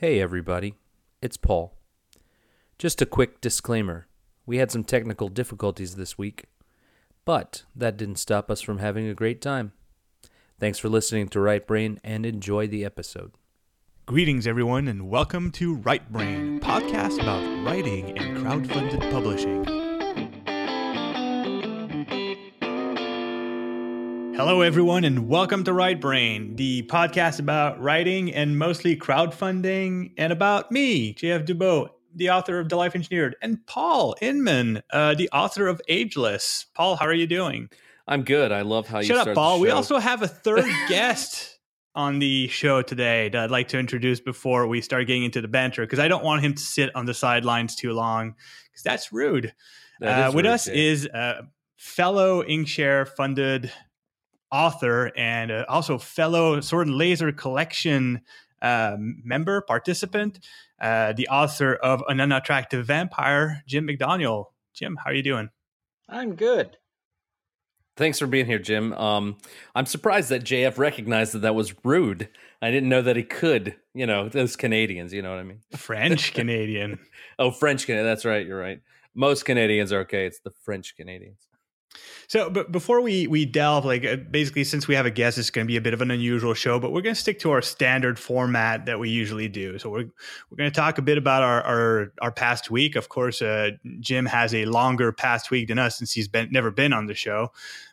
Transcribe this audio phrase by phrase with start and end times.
[0.00, 0.76] Hey, everybody.
[1.20, 1.76] It's Paul.
[2.78, 4.06] Just a quick disclaimer
[4.46, 6.46] we had some technical difficulties this week,
[7.26, 9.72] but that didn't stop us from having a great time.
[10.58, 13.32] Thanks for listening to Right Brain and enjoy the episode.
[14.06, 19.79] Greetings, everyone, and welcome to Right Brain, podcast about writing and crowdfunded publishing.
[24.42, 30.32] Hello, everyone, and welcome to Right Brain, the podcast about writing and mostly crowdfunding, and
[30.32, 35.28] about me, JF Dubeau, the author of The Life Engineered, and Paul Inman, uh, the
[35.28, 36.64] author of Ageless.
[36.74, 37.68] Paul, how are you doing?
[38.08, 38.50] I'm good.
[38.50, 39.60] I love how you Shut up, Paul.
[39.60, 41.58] We also have a third guest
[41.94, 45.48] on the show today that I'd like to introduce before we start getting into the
[45.48, 48.36] banter because I don't want him to sit on the sidelines too long
[48.70, 49.52] because that's rude.
[50.00, 50.88] That Uh, with rude, us Jay.
[50.88, 51.42] is a
[51.76, 53.70] fellow Inkshare funded
[54.50, 58.20] author and uh, also fellow Sword and Laser collection
[58.62, 60.40] uh, member, participant,
[60.80, 64.46] uh, the author of An Unattractive Vampire, Jim McDoniel.
[64.74, 65.48] Jim, how are you doing?
[66.08, 66.76] I'm good.
[67.96, 68.92] Thanks for being here, Jim.
[68.94, 69.36] Um,
[69.74, 72.28] I'm surprised that JF recognized that that was rude.
[72.62, 73.76] I didn't know that he could.
[73.94, 75.12] You know, those Canadians.
[75.12, 75.60] You know what I mean?
[75.76, 76.98] French Canadian.
[77.38, 78.06] Oh, French Canadian.
[78.06, 78.46] That's right.
[78.46, 78.80] You're right.
[79.14, 80.24] Most Canadians are okay.
[80.26, 81.46] It's the French Canadians.
[82.28, 85.50] So, but before we we delve, like uh, basically, since we have a guest, it's
[85.50, 87.50] going to be a bit of an unusual show, but we're going to stick to
[87.50, 89.78] our standard format that we usually do.
[89.78, 90.08] So we're
[90.50, 92.94] we're going to talk a bit about our our, our past week.
[92.94, 96.70] Of course, uh, Jim has a longer past week than us since he's been never
[96.70, 97.52] been on the show.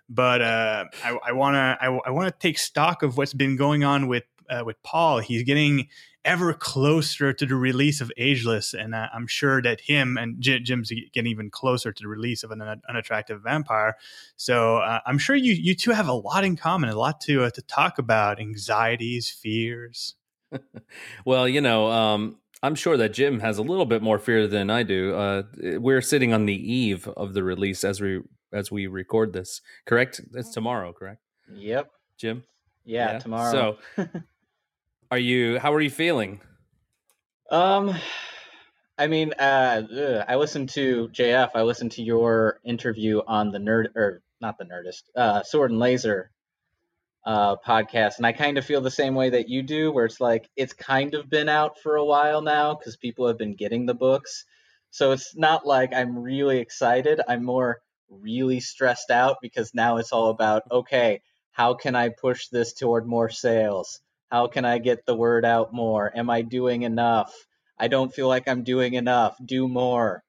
[0.09, 4.07] But uh, I want to I, want to take stock of what's been going on
[4.07, 5.19] with uh, with Paul.
[5.19, 5.89] He's getting
[6.25, 10.59] ever closer to the release of Ageless, and uh, I'm sure that him and J-
[10.59, 13.95] Jim's getting even closer to the release of an un- unattractive vampire.
[14.35, 17.43] So uh, I'm sure you you two have a lot in common, a lot to
[17.45, 20.15] uh, to talk about: anxieties, fears.
[21.25, 24.69] Well, you know, um, I'm sure that Jim has a little bit more fear than
[24.69, 25.13] I do.
[25.15, 25.43] Uh,
[25.77, 28.21] we're sitting on the eve of the release as we
[28.53, 29.61] as we record this.
[29.85, 30.21] Correct?
[30.33, 31.21] It's tomorrow, correct,
[31.53, 31.91] Yep.
[32.17, 32.43] Jim?
[32.85, 33.77] Yeah, tomorrow.
[33.97, 34.05] So,
[35.11, 35.59] are you?
[35.59, 36.41] How are you feeling?
[37.49, 37.95] um,
[38.97, 41.51] I mean, uh, ugh, I listened to JF.
[41.55, 45.79] I listened to your interview on the nerd or not the Nerdist, uh, Sword and
[45.79, 46.31] Laser,
[47.25, 50.21] uh, podcast, and I kind of feel the same way that you do, where it's
[50.21, 53.85] like it's kind of been out for a while now because people have been getting
[53.85, 54.45] the books.
[54.91, 57.21] So it's not like I'm really excited.
[57.27, 62.47] I'm more really stressed out because now it's all about okay, how can I push
[62.47, 63.99] this toward more sales?
[64.31, 66.11] How can I get the word out more?
[66.15, 67.33] Am I doing enough?
[67.79, 69.37] I don't feel like I'm doing enough.
[69.43, 70.23] Do more.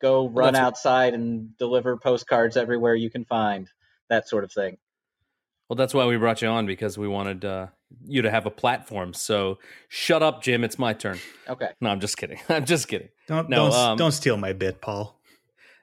[0.00, 3.68] Go run that's- outside and deliver postcards everywhere you can find.
[4.10, 4.76] That sort of thing.
[5.68, 7.68] Well, that's why we brought you on because we wanted uh,
[8.06, 9.14] you to have a platform.
[9.14, 9.58] So,
[9.88, 10.62] shut up, Jim.
[10.62, 11.18] It's my turn.
[11.48, 11.70] Okay.
[11.80, 12.38] No, I'm just kidding.
[12.50, 13.08] I'm just kidding.
[13.26, 15.18] Don't No, don't um, don't steal my bit, Paul.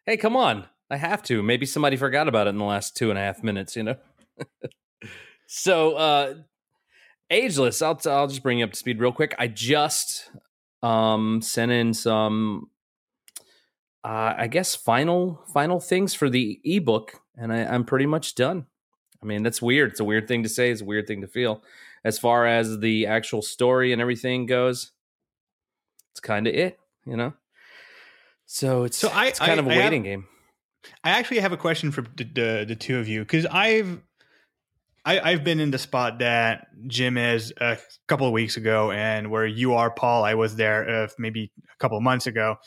[0.05, 0.67] Hey, come on.
[0.91, 1.41] I have to.
[1.41, 3.95] Maybe somebody forgot about it in the last two and a half minutes, you know?
[5.47, 6.33] so, uh,
[7.31, 9.33] ageless, I'll, I'll just bring you up to speed real quick.
[9.39, 10.29] I just
[10.83, 12.69] um, sent in some,
[14.03, 18.65] uh, I guess, final final things for the ebook, and I, I'm pretty much done.
[19.23, 19.91] I mean, that's weird.
[19.91, 20.71] It's a weird thing to say.
[20.71, 21.63] It's a weird thing to feel.
[22.03, 24.91] As far as the actual story and everything goes,
[26.11, 27.33] it's kind of it, you know?
[28.47, 30.27] So it's, So I- it's kind I- of a I have- waiting game.
[31.03, 34.01] I actually have a question for the the, the two of you because I've
[35.03, 39.31] I, I've been in the spot that Jim is a couple of weeks ago, and
[39.31, 40.23] where you are, Paul.
[40.23, 42.57] I was there uh, maybe a couple of months ago,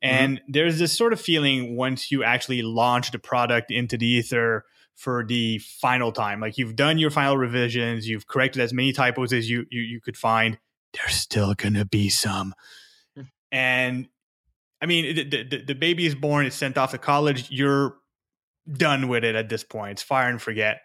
[0.00, 4.64] and there's this sort of feeling once you actually launch the product into the ether
[4.94, 9.32] for the final time, like you've done your final revisions, you've corrected as many typos
[9.32, 10.58] as you you, you could find.
[10.92, 12.54] There's still gonna be some,
[13.50, 14.08] and
[14.80, 17.50] I mean, the, the, the baby is born, it's sent off to college.
[17.50, 17.94] You're
[18.70, 19.92] done with it at this point.
[19.92, 20.82] It's fire and forget.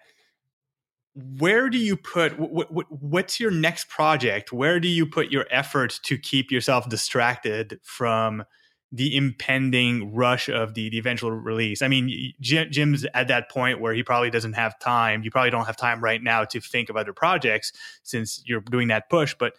[1.40, 4.54] Where do you put what, what, what's your next project?
[4.54, 8.44] Where do you put your effort to keep yourself distracted from
[8.92, 11.82] the impending rush of the, the eventual release?
[11.82, 15.24] I mean, Jim, Jim's at that point where he probably doesn't have time.
[15.24, 18.90] You probably don't have time right now to think of other projects since you're doing
[18.90, 19.36] that push.
[19.38, 19.54] But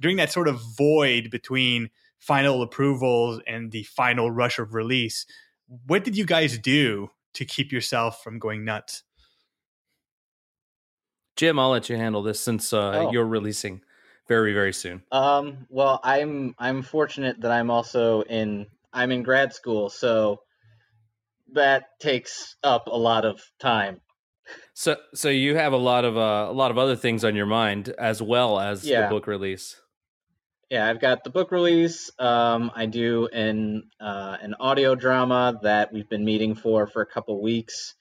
[0.00, 1.90] during that sort of void between
[2.24, 5.26] final approvals and the final rush of release.
[5.86, 9.02] What did you guys do to keep yourself from going nuts?
[11.36, 13.12] Jim, I'll let you handle this since uh, Oh.
[13.12, 13.80] you're releasing
[14.28, 15.02] very, very soon.
[15.12, 20.40] Um, well, I'm I'm fortunate that I'm also in I'm in grad school, so
[21.52, 24.00] that takes up a lot of time.
[24.74, 27.46] So, so you have a lot of uh, a lot of other things on your
[27.46, 29.02] mind as well as Yeah.
[29.02, 29.76] the book release.
[30.70, 32.10] yeah, I've got the book release.
[32.18, 37.06] Um, I do an uh, an audio drama that we've been meeting for for a
[37.06, 37.94] couple weeks,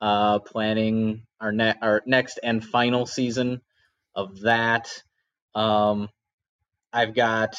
[0.00, 3.60] uh, planning our ne- our next and final season
[4.14, 4.90] of that.
[5.54, 6.08] Um,
[6.92, 7.56] I've got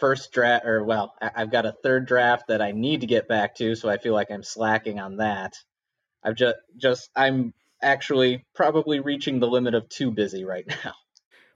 [0.00, 3.28] first draft, or well, I- I've got a third draft that I need to get
[3.28, 5.54] back to, so I feel like I'm slacking on that.
[6.22, 10.94] I've just just I'm actually probably reaching the limit of too busy right now.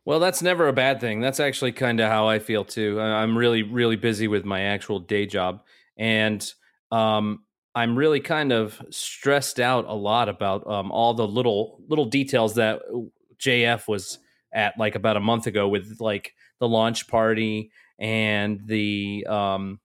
[0.04, 1.20] Well, that's never a bad thing.
[1.20, 3.00] That's actually kind of how I feel too.
[3.00, 5.62] I'm really, really busy with my actual day job,
[5.96, 6.44] and
[6.90, 7.44] um,
[7.75, 12.55] I'm really kind of stressed out a lot about um, all the little little details
[12.56, 12.81] that
[13.38, 14.19] JF was
[14.52, 19.78] at like about a month ago with like the launch party and the um,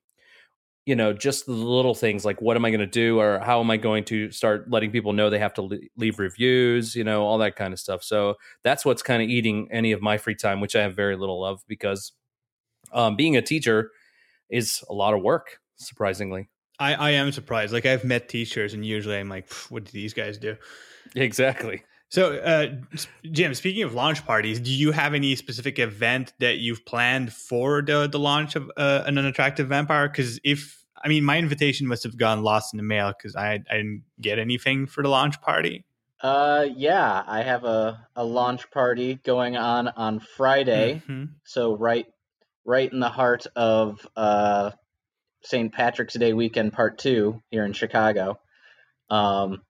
[0.85, 3.59] you know just the little things like what am i going to do or how
[3.59, 7.23] am i going to start letting people know they have to leave reviews you know
[7.23, 8.03] all that kind of stuff.
[8.03, 11.15] So that's what's kind of eating any of my free time which i have very
[11.15, 12.13] little of because
[12.93, 13.91] um, being a teacher
[14.49, 16.49] is a lot of work surprisingly
[16.79, 17.73] I, I am surprised.
[17.73, 20.57] Like I've met teachers, and usually I'm like, what do these guys do?
[21.15, 22.67] exactly So, uh,
[23.31, 27.81] Jim, speaking of launch parties, do you have any specific event that you've planned for
[27.81, 30.07] the the launch of uh, an unattractive vampire?
[30.07, 33.53] Because if I mean, my invitation must have gone lost in the mail because I,
[33.69, 35.85] I didn't get anything for the launch party.
[36.21, 41.03] Uh, yeah, I have a, a launch party going on on Friday.
[41.07, 41.29] Mhm.
[41.43, 42.07] So right,
[42.63, 44.71] right in the heart of uh,
[45.45, 45.71] St.
[45.71, 48.39] Patrick's Day weekend, part two here in Chicago.
[49.09, 49.61] Um,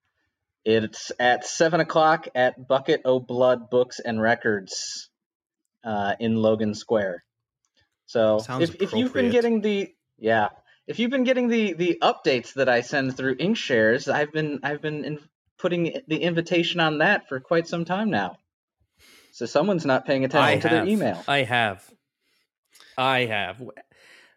[0.63, 5.09] it's at seven o'clock at Bucket O Blood Books and Records,
[5.85, 7.23] uh, in Logan Square.
[8.07, 10.49] So Sounds if, if you've been getting the yeah,
[10.87, 14.81] if you've been getting the the updates that I send through InkShares, I've been I've
[14.81, 15.19] been in,
[15.57, 18.37] putting the invitation on that for quite some time now.
[19.31, 20.85] So someone's not paying attention I to have.
[20.85, 21.23] their email.
[21.27, 21.83] I have.
[22.97, 23.61] I have.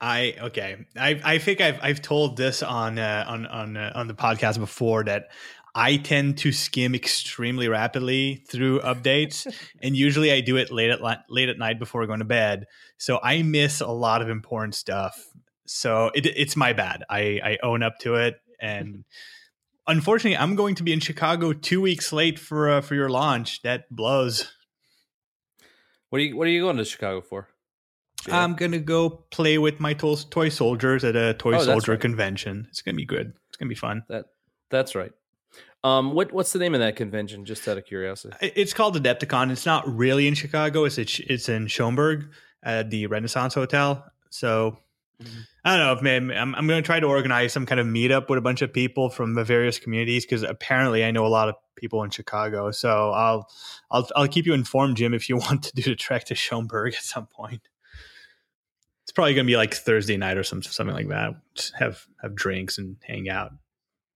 [0.00, 0.86] I okay.
[0.96, 4.58] I I think I've I've told this on uh, on on uh, on the podcast
[4.58, 5.28] before that
[5.74, 9.52] I tend to skim extremely rapidly through updates,
[9.82, 12.66] and usually I do it late at li- late at night before going to bed.
[12.96, 15.20] So I miss a lot of important stuff.
[15.66, 17.04] So it, it's my bad.
[17.10, 19.04] I I own up to it, and
[19.86, 23.62] unfortunately, I'm going to be in Chicago two weeks late for uh, for your launch.
[23.62, 24.52] That blows.
[26.10, 27.48] What are you What are you going to Chicago for?
[28.24, 28.32] Jay?
[28.32, 32.00] I'm gonna go play with my to- toy soldiers at a toy Oh, soldier right.
[32.00, 32.66] convention.
[32.70, 33.32] It's gonna be good.
[33.48, 34.04] It's gonna be fun.
[34.08, 34.26] that
[34.70, 35.12] That's right.
[35.84, 37.44] Um, what What's the name of that convention?
[37.44, 38.34] Just out of curiosity.
[38.42, 39.50] It's called Adepticon.
[39.52, 40.84] It's not really in Chicago.
[40.84, 42.30] It's it's in Schaumburg
[42.62, 44.04] at the Renaissance Hotel.
[44.30, 44.78] So
[45.22, 45.46] Mhm.
[45.64, 47.86] I don't know if maybe I'm I'm going to try to organize some kind of
[47.86, 51.28] meetup with a bunch of people from the various communities because apparently I know a
[51.28, 52.70] lot of people in Chicago.
[52.72, 53.48] So I'll
[53.90, 56.94] I'll I'll keep you informed, Jim, if you want to do the trek to Schaumburg
[56.94, 57.62] at some point.
[59.18, 61.34] Probably going to be like Thursday night or some something like that.
[61.56, 63.50] Just have have drinks and hang out.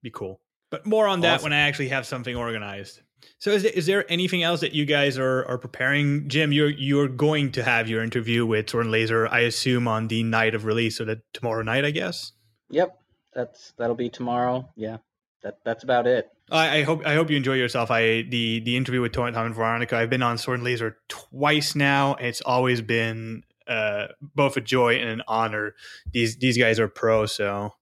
[0.01, 0.39] Be cool.
[0.71, 1.47] But more on that Awesome.
[1.47, 3.01] when I actually have something organized.
[3.41, 6.29] So is there, is there anything else that you guys are, are preparing?
[6.29, 10.07] Jim, you're you're going to have your interview with Sword and Laser, I assume, on
[10.07, 12.31] the night of release, so that tomorrow night, I guess.
[12.71, 12.97] Yep,
[13.35, 14.71] that's that'll be tomorrow.
[14.77, 14.99] Yeah,
[15.43, 16.31] that that's about it.
[16.49, 17.91] I, I hope I hope you enjoy yourself.
[17.91, 19.97] I the the interview with Tom and Veronica.
[19.97, 22.15] I've been on Sword and Laser twice now.
[22.21, 25.75] It's always been uh, both a joy and an honor.
[26.13, 27.73] These these guys are pro, so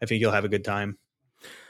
[0.00, 0.98] I think you'll have a good time.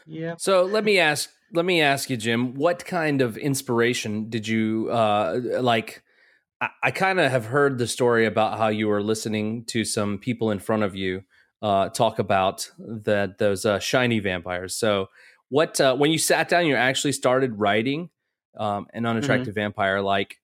[0.06, 0.34] Yeah.
[0.38, 4.90] So let me ask let me ask you, Jim, what kind of inspiration did you
[4.90, 6.02] uh like
[6.60, 10.18] I, I kind of have heard the story about how you were listening to some
[10.18, 11.22] people in front of you
[11.62, 14.74] uh talk about that those uh, shiny vampires.
[14.74, 15.08] So
[15.48, 18.10] what uh when you sat down you actually started writing
[18.58, 20.40] um an unattractive vampire like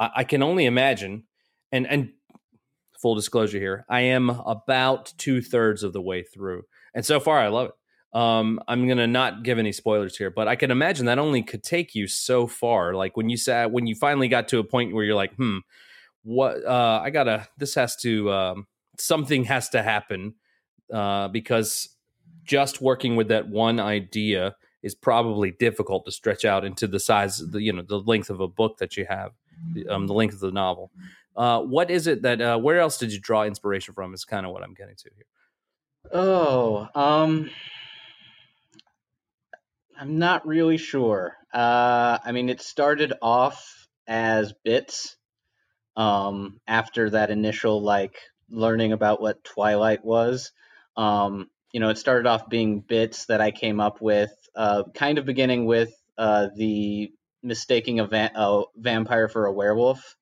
[0.00, 1.24] I, I can only imagine
[1.70, 2.12] and and
[3.06, 6.64] full disclosure here, I am about two thirds of the way through.
[6.92, 8.18] And so far I love it.
[8.18, 11.62] Um, I'm gonna not give any spoilers here, but I can imagine that only could
[11.62, 12.94] take you so far.
[12.94, 15.58] Like when you sat, when you finally got to a point where you're like, hmm,
[16.24, 16.64] what?
[16.64, 17.46] Uh, I gotta.
[17.58, 18.32] This has to.
[18.32, 18.66] Um,
[18.98, 20.34] something has to happen
[20.92, 21.88] uh, because
[22.42, 27.38] just working with that one idea is probably difficult to stretch out into the size,
[27.38, 29.30] the you know, the length of a book that you have,
[29.88, 30.90] um, the length of the novel.
[31.36, 32.40] Uh, what is it that?
[32.40, 34.14] Uh, where else did you draw inspiration from?
[34.14, 35.26] Is kind of what I'm getting to here.
[36.12, 37.50] Oh, um,
[39.98, 41.36] I'm not really sure.
[41.52, 45.16] Uh, I mean, it started off as bits.
[45.96, 48.18] Um, after that initial like
[48.50, 50.52] learning about what Twilight was,
[50.94, 54.30] um, you know, it started off being bits that I came up with.
[54.54, 57.12] Uh, kind of beginning with uh, the
[57.42, 60.16] mistaking a, va- a vampire for a werewolf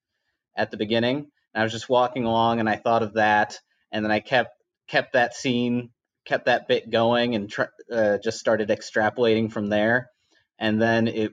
[0.56, 3.58] at the beginning, And I was just walking along, and I thought of that,
[3.92, 4.50] and then I kept
[4.86, 5.90] kept that scene,
[6.24, 10.10] kept that bit going, and tr- uh, just started extrapolating from there.
[10.58, 11.32] And then it,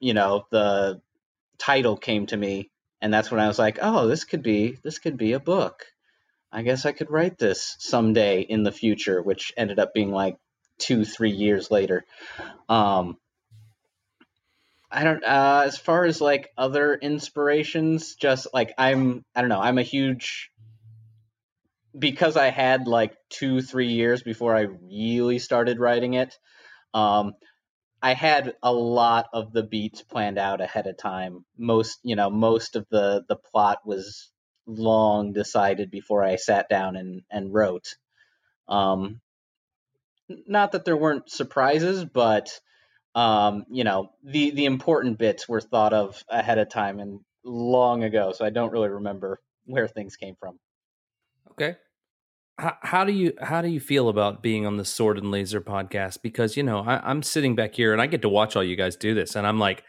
[0.00, 1.00] you know, the
[1.58, 2.70] title came to me,
[3.00, 5.86] and that's when I was like, oh, this could be this could be a book.
[6.50, 10.38] I guess I could write this someday in the future, which ended up being like
[10.78, 12.04] two, three years later.
[12.68, 13.18] Um,
[14.90, 15.22] I don't.
[15.22, 19.60] Uh, as far as like other inspirations, just like I'm, I don't know.
[19.60, 20.50] I'm a huge
[21.98, 26.34] because I had like two, three years before I really started writing it.
[26.94, 27.34] Um,
[28.00, 31.44] I had a lot of the beats planned out ahead of time.
[31.56, 34.30] Most, you know, most of the the plot was
[34.66, 37.96] long decided before I sat down and and wrote.
[38.68, 39.20] Um,
[40.46, 42.48] not that there weren't surprises, but
[43.18, 48.04] um, you know, the the important bits were thought of ahead of time and long
[48.04, 50.58] ago, so I don't really remember where things came from.
[51.52, 51.76] Okay.
[52.58, 55.60] How, how do you how do you feel about being on the Sword and Laser
[55.60, 56.18] podcast?
[56.22, 58.76] Because you know I, I'm sitting back here and I get to watch all you
[58.76, 59.82] guys do this, and I'm like,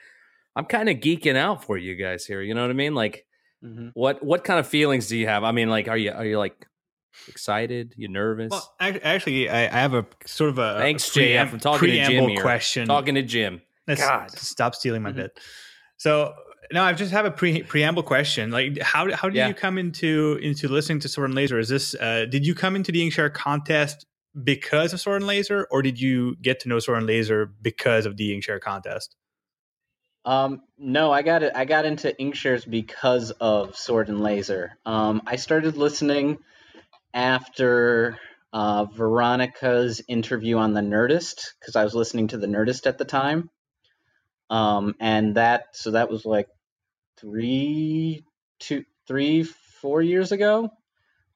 [0.55, 2.41] I'm kind of geeking out for you guys here.
[2.41, 2.95] You know what I mean?
[2.95, 3.25] Like,
[3.63, 3.91] Mhm.
[3.93, 5.43] what what kind of feelings do you have?
[5.43, 6.65] I mean, like, are you are you like
[7.27, 7.93] excited?
[7.97, 8.51] You nervous?
[8.51, 11.51] Well, ac- actually, I, I have a sort of a Thanks, a pream- JF.
[11.53, 12.41] I'm talking to Jim preamble here.
[12.41, 12.87] question.
[12.87, 13.61] Talking to Jim.
[13.87, 14.31] Let's God.
[14.37, 15.15] stop stealing my Mhm.
[15.15, 15.39] bit.
[15.97, 16.33] So
[16.71, 18.51] no, I just have a pre- preamble question.
[18.51, 19.47] Like, how how did Yeah.
[19.47, 21.57] you come into into listening to Sword and Laser?
[21.59, 24.05] Is this uh, did you come into the Inkshare contest
[24.43, 28.05] because of Sword and Laser, or did you get to know Sword and Laser because
[28.05, 29.15] of the Inkshare contest?
[30.25, 31.53] Um, no, I got it.
[31.55, 34.77] I got into Inkshares because of Sword and Laser.
[34.85, 36.37] Um, I started listening
[37.13, 38.17] after
[38.51, 43.05] uh, Veronica's interview on the Nerdist because I was listening to the Nerdist at the
[43.05, 43.49] time.
[44.49, 46.47] Um, and that so that was like
[47.19, 48.23] three,
[48.59, 50.71] two, three, four years ago.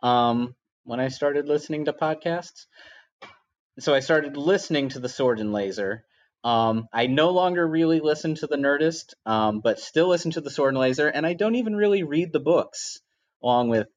[0.02, 2.66] Um, when I started listening to podcasts.
[3.80, 6.04] So I started listening to the Sword and Laser.
[6.44, 10.50] Um, I no longer really listen to the Nerdist, um, but still listen to the
[10.50, 13.00] Sword and Laser, and I don't even really read the books
[13.42, 13.88] along with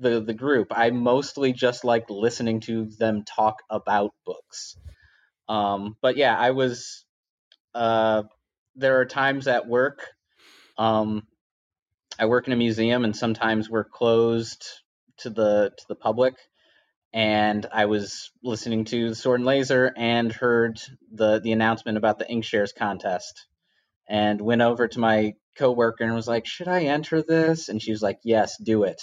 [0.00, 0.68] the the group.
[0.70, 4.76] I mostly just like listening to them talk about books.
[5.48, 7.04] Um, but yeah, I was.
[7.74, 8.24] Uh,
[8.76, 10.08] there are times at work.
[10.78, 11.26] Um,
[12.18, 14.66] I work in a museum, and sometimes we're closed
[15.18, 16.34] to the to the public
[17.12, 20.80] and I was listening to the Sword and Laser and heard
[21.12, 23.46] the the announcement about the Inkshares contest,
[24.08, 27.90] and went over to my coworker and was like, "Should I enter this?" And she
[27.90, 29.02] was like, "Yes, do it."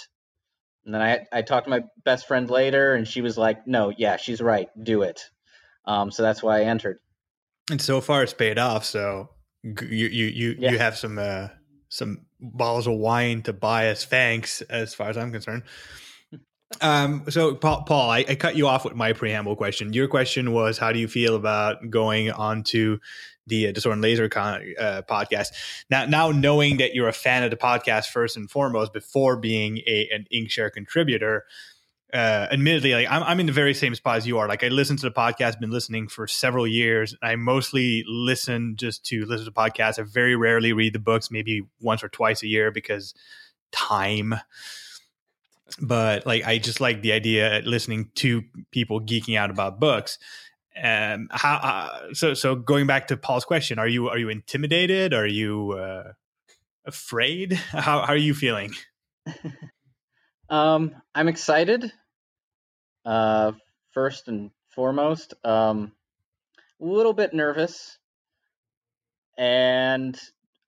[0.88, 3.92] And then I I talked to my best friend later, and she was like, "No,
[3.94, 5.20] yeah, she's right, do it."
[5.84, 6.98] Um, so that's why I entered.
[7.70, 8.86] And so far, it's paid off.
[8.86, 9.28] So
[9.62, 9.76] you
[10.06, 10.70] you you Yeah.
[10.70, 11.48] you have some uh,
[11.90, 15.64] some bottles of wine to buy as thanks, as far as I'm concerned.
[16.80, 19.92] Um, so Paul, Paul I, I cut you off with my preamble question.
[19.92, 22.98] Your question was, how do you feel about going on to
[23.48, 25.48] the uh, Sword and Laser con, uh, podcast?
[25.90, 29.78] Now, now knowing that you're a fan of the podcast first and foremost, before being
[29.86, 31.44] a an Inkshare contributor,
[32.12, 34.48] uh, admittedly, like I'm, I'm in the very same spot as you are.
[34.48, 37.14] Like I listen to the podcast, been listening for several years.
[37.22, 39.98] I mostly listen just to listen to podcasts.
[39.98, 43.12] I very rarely read the books, maybe once or twice a year because
[43.72, 44.34] time.
[45.82, 50.18] But like I just like the idea of listening to people geeking out about books.
[50.82, 52.34] Um, how uh, so?
[52.34, 55.12] So going back to Paul's question, are you are you intimidated?
[55.12, 56.12] Are you uh,
[56.84, 57.52] afraid?
[57.72, 58.72] How, how are you feeling?
[60.50, 61.92] Um, I'm excited.
[63.04, 63.52] Uh,
[63.90, 65.92] first and foremost, um,
[66.80, 67.98] a little bit nervous,
[69.36, 70.18] and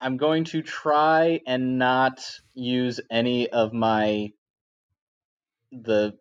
[0.00, 2.21] I'm going to try and not
[2.55, 4.33] use any of my
[5.73, 6.19] the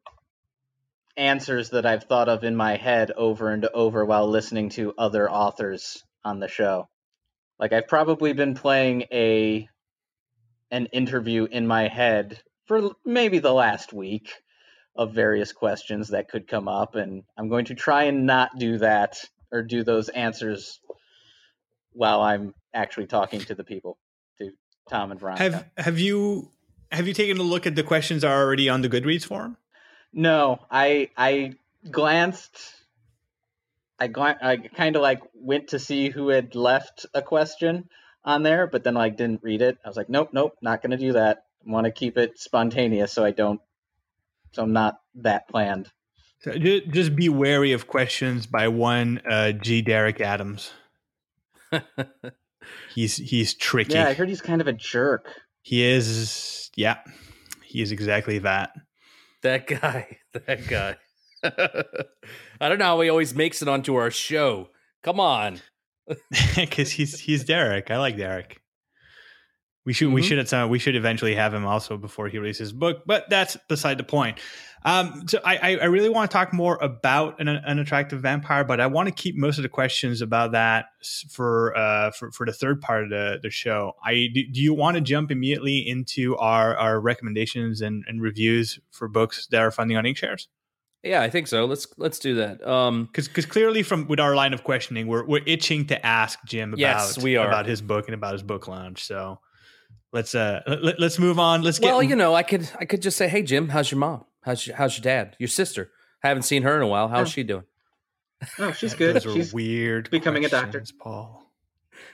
[1.19, 5.29] answers that I've thought of in my head over and over while listening to other
[5.29, 6.87] authors on the show.
[7.59, 9.67] Like I've probably been playing a
[10.71, 14.31] an interview in my head for maybe the last week
[14.95, 18.77] of various questions that could come up and I'm going to try and not do
[18.77, 19.17] that
[19.51, 20.79] or do those answers
[21.91, 23.97] while I'm actually talking to the people,
[24.37, 24.51] to
[24.89, 25.43] Tom and Veronica.
[25.43, 26.51] Have have you
[26.91, 29.57] have you taken a look at the questions that are already on the Goodreads forum?
[30.13, 31.53] No, I I
[31.89, 32.57] glanced.
[33.99, 37.89] I glan- I kind of like went to see who had left a question
[38.23, 39.77] on there, but then like didn't read it.
[39.83, 41.43] I was like, nope, nope, not gonna do that.
[41.65, 43.59] Want to keep it spontaneous, so I don't.
[44.53, 45.89] So I'm not that planned.
[46.39, 49.81] So ju- just be wary of questions by one uh, G.
[49.81, 50.71] Derek Adams.
[52.93, 53.93] He's he's tricky.
[53.93, 55.27] Yeah, I heard he's kind of a jerk.
[55.61, 56.69] he is.
[56.75, 56.97] Yeah,
[57.63, 58.71] He is exactly that.
[59.43, 60.17] That guy.
[60.45, 60.95] That guy.
[62.61, 64.69] I don't know how he always makes it onto our show.
[65.03, 65.59] Come on.
[66.55, 67.91] Because he's he's Derek.
[67.91, 68.58] I like Derek.
[69.89, 70.25] We should we Mhm.
[70.25, 73.27] should at some we should eventually have him also before he releases his book, but
[73.27, 74.37] that's beside the point.
[74.85, 78.79] Um, so I I, really want to talk more about an, an attractive vampire, but
[78.79, 80.85] I want to keep most of the questions about that
[81.31, 83.93] for uh for, for the third part of the, the show.
[84.05, 88.79] I do, do you want to jump immediately into our our recommendations and, and reviews
[88.91, 90.45] for books that are funding on Inkshares?
[91.01, 91.65] Yeah, I think so.
[91.65, 92.63] Let's let's do that.
[92.63, 96.73] Um because clearly from with our line of questioning we're, we're itching to ask jim
[96.73, 97.47] about Yes, we are.
[97.47, 99.39] about his book and about his book launch so
[100.11, 103.01] let's uh let, us move on let's get well, you know, I could I could
[103.01, 104.25] just say, "Hey Jim, how's your mom?
[104.41, 105.35] How's your, how's your dad?
[105.39, 105.91] Your sister?
[106.23, 107.07] I haven't seen her in a while.
[107.07, 107.31] How's Oh.
[107.31, 107.63] she doing?"
[108.57, 109.15] Oh, she's good.
[109.17, 110.81] those are She's weird becoming a doctor.
[110.99, 111.45] paul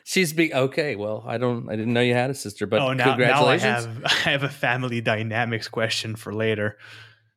[0.04, 0.96] She's be okay.
[0.96, 1.70] Well, I don't.
[1.70, 3.86] I didn't know you had a sister, but oh now, now i congratulations.
[3.86, 6.78] have i have a family dynamics question for later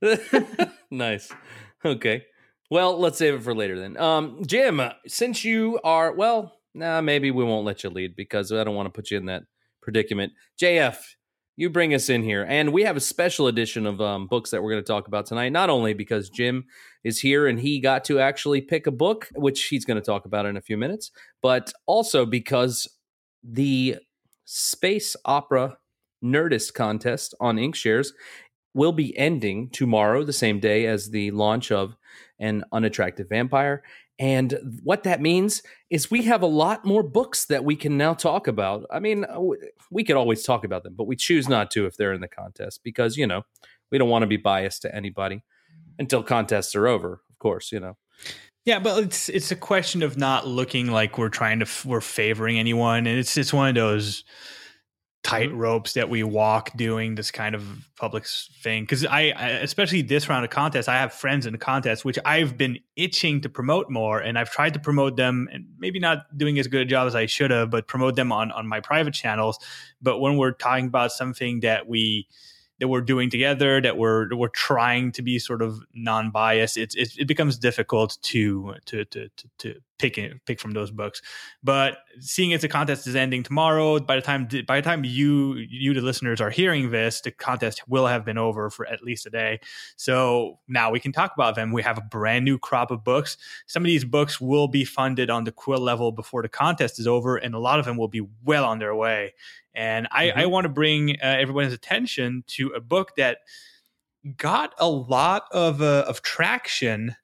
[0.91, 1.31] nice.
[1.85, 2.25] Okay.
[2.71, 3.97] Well, let's save it for later then.
[3.97, 8.62] Um, Jim, since you are well, nah, maybe we won't let you lead because I
[8.65, 9.43] don't want to put you in that
[9.88, 10.35] predicament.
[10.61, 10.99] JF,
[11.57, 14.62] you bring us in here, and we have a special edition of um, books that
[14.62, 15.49] we're going to talk about tonight.
[15.49, 16.66] Not only because Jim
[17.04, 20.26] is here and he got to actually pick a book, which he's going to talk
[20.26, 22.87] about in a few minutes, but also because
[23.42, 23.97] the
[24.45, 25.78] space opera
[26.23, 28.09] Nerdist contest on Inkshares
[28.75, 31.97] will be ending tomorrow, the same day as the launch of
[32.38, 33.83] An Unattractive Vampire.
[34.19, 38.15] And what that means is we have a lot more books that we can now
[38.15, 38.85] talk about.
[38.91, 39.41] I mean, uh,
[39.91, 42.29] we could always talk about them, but we choose not to if they're in the
[42.29, 43.43] contest because, you know,
[43.91, 45.43] we don't want to be biased to anybody
[45.99, 47.97] until contests are over, of course, you know.
[48.65, 52.59] yeah but it's it's a question of not looking like we're trying to we're favoring
[52.59, 54.25] anyone and it's it's one of those
[55.28, 55.58] tight mm-hmm.
[55.58, 57.62] ropes that we walk doing this kind of
[57.97, 58.25] public
[58.62, 58.85] thing.
[58.85, 62.18] Because I, I especially this round of contests i have friends in the contest which
[62.25, 66.36] i've been itching to promote more and i've tried to promote them and maybe not
[66.36, 68.80] doing as good a job as i should have but promote them on on my
[68.80, 69.58] private channels.
[70.00, 72.28] But when we're talking about something that we
[72.80, 76.95] that we're doing together that we're that we're trying to be sort of non-biased it's
[76.95, 81.21] it, it becomes difficult to to to to, to pick it, pick from those books.
[81.63, 85.54] But seeing as the contest is ending tomorrow by the time by the time you
[85.56, 89.26] you the listeners are hearing this the contest will have been over for at least
[89.26, 89.61] a day.
[89.97, 91.73] So now we can talk about them.
[91.73, 93.37] We have a brand new crop of books.
[93.67, 97.06] Some of these books will be funded on the quill level before the contest is
[97.06, 99.34] over and a lot of them will be well on their way.
[99.75, 103.39] And I, I want to bring uh, everyone's attention to a book that
[104.37, 107.17] got a lot of uh, of traction,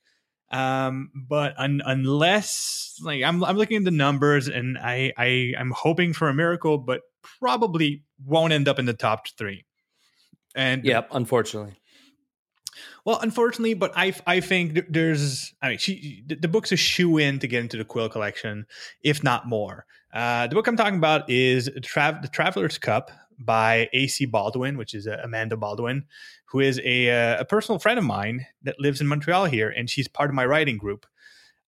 [0.54, 5.72] um, but un- unless like I'm I'm looking at the numbers and I I I'm
[5.72, 7.00] hoping for a miracle, but
[7.40, 9.64] probably won't end up in the top three.
[10.54, 11.74] And Yep, unfortunately.
[13.04, 17.18] well, unfortunately, but I I think there's I mean she the, the book's a shoe
[17.18, 18.66] in to get into the Quill collection,
[19.02, 19.86] if not more.
[20.12, 24.26] Uh, the book I'm talking about is Tra- the Traveler's Cup by A.C.
[24.26, 26.04] Baldwin, which is uh, Amanda Baldwin,
[26.46, 29.88] who is a uh, a personal friend of mine that lives in Montreal here, and
[29.88, 31.06] she's part of my writing group.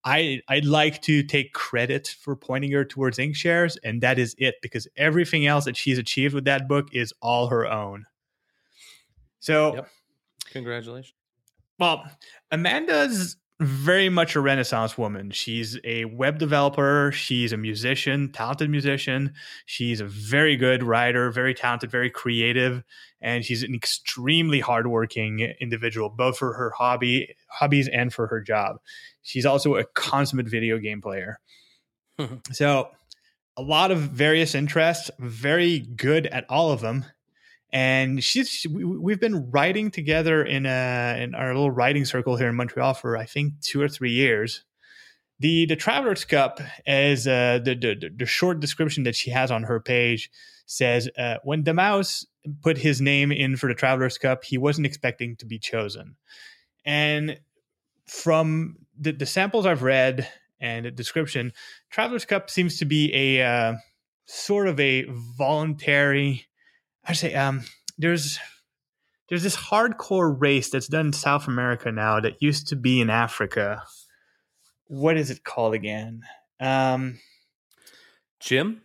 [0.05, 4.57] I I'd like to take credit for pointing her towards Inkshares, and that is it
[4.63, 8.07] because everything else that she's achieved with that book is all her own.
[9.41, 9.75] So.
[9.75, 9.89] Yep.
[10.53, 11.13] Congratulations.
[11.79, 12.09] Well,
[12.51, 15.31] Amanda's very much a renaissance woman.
[15.31, 19.33] She's a web developer, she's a musician, talented musician.
[19.65, 22.85] She's a very good writer, very talented, very creative,
[23.23, 28.77] and she's an extremely hardworking individual both for her hobby, hobbies and for her job.
[29.23, 31.41] She's also a consummate video game player.
[32.53, 32.91] so,
[33.59, 37.07] a lot of various interests, very good at all of them
[37.73, 42.49] and she's we, we've been writing together in a in our little writing circle here
[42.49, 44.65] in Montreal for I think two or three years.
[45.39, 49.65] The the Travelers Cup, as uh, the, the the short description that she has on
[49.65, 50.31] her page
[50.65, 52.27] says, uh, when mouse
[52.63, 56.17] put his name in for the Travelers Cup, he wasn't expecting to be chosen,
[56.85, 57.39] and
[58.07, 60.29] from the, the samples I've read
[60.61, 61.53] and the description,
[61.91, 63.75] Travelers Cup seems to be a uh,
[64.25, 66.47] sort of a voluntary
[67.07, 67.63] I say um
[67.99, 68.39] there's
[69.29, 73.11] there's this hardcore race that's done in South America now that used to be in
[73.11, 73.83] Africa.
[74.87, 76.23] What is it called again?
[76.61, 77.19] Um
[78.41, 78.83] Jim?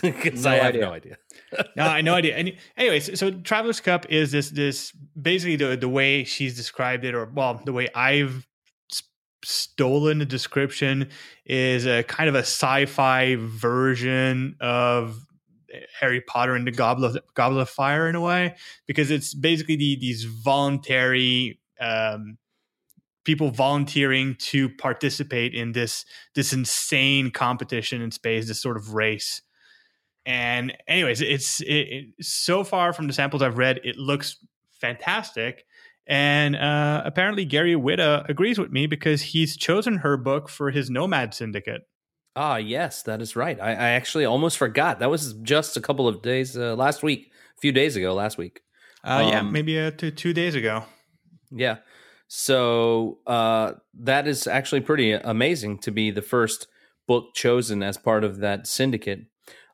[0.00, 0.80] Because No I have idea.
[0.80, 1.16] no idea.
[1.76, 2.36] no, I no idea.
[2.36, 7.14] Any, anyways, so Traveler's Cup is this this basically the the way she's described it,
[7.14, 8.46] or well, the way I've
[9.44, 11.08] stolen the description
[11.44, 15.18] is a kind of a sci-fi version of
[16.00, 18.56] Harry Potter and the Goblet of, Goblet of Fire in a way
[18.86, 22.38] because it's basically the, these voluntary um,
[23.24, 26.04] people volunteering to participate in this
[26.34, 29.42] this insane competition in space, this sort of race.
[30.24, 34.36] And anyways, it's it, it, so far from the samples I've read, it looks
[34.80, 35.64] fantastic.
[36.06, 40.90] And uh, apparently, Gary Whitta agrees with me because he's chosen her book for his
[40.90, 41.82] Nomad Syndicate.
[42.34, 43.60] Ah, yes, that is right.
[43.60, 45.00] I, I actually almost forgot.
[45.00, 48.38] That was just a couple of days uh, last week, a few days ago, last
[48.38, 48.62] week.
[49.04, 50.84] Uh, um, yeah, maybe uh, two, two days ago.
[51.50, 51.78] Yeah.
[52.28, 56.66] So uh, that is actually pretty amazing to be the first
[57.06, 59.26] book chosen as part of that syndicate,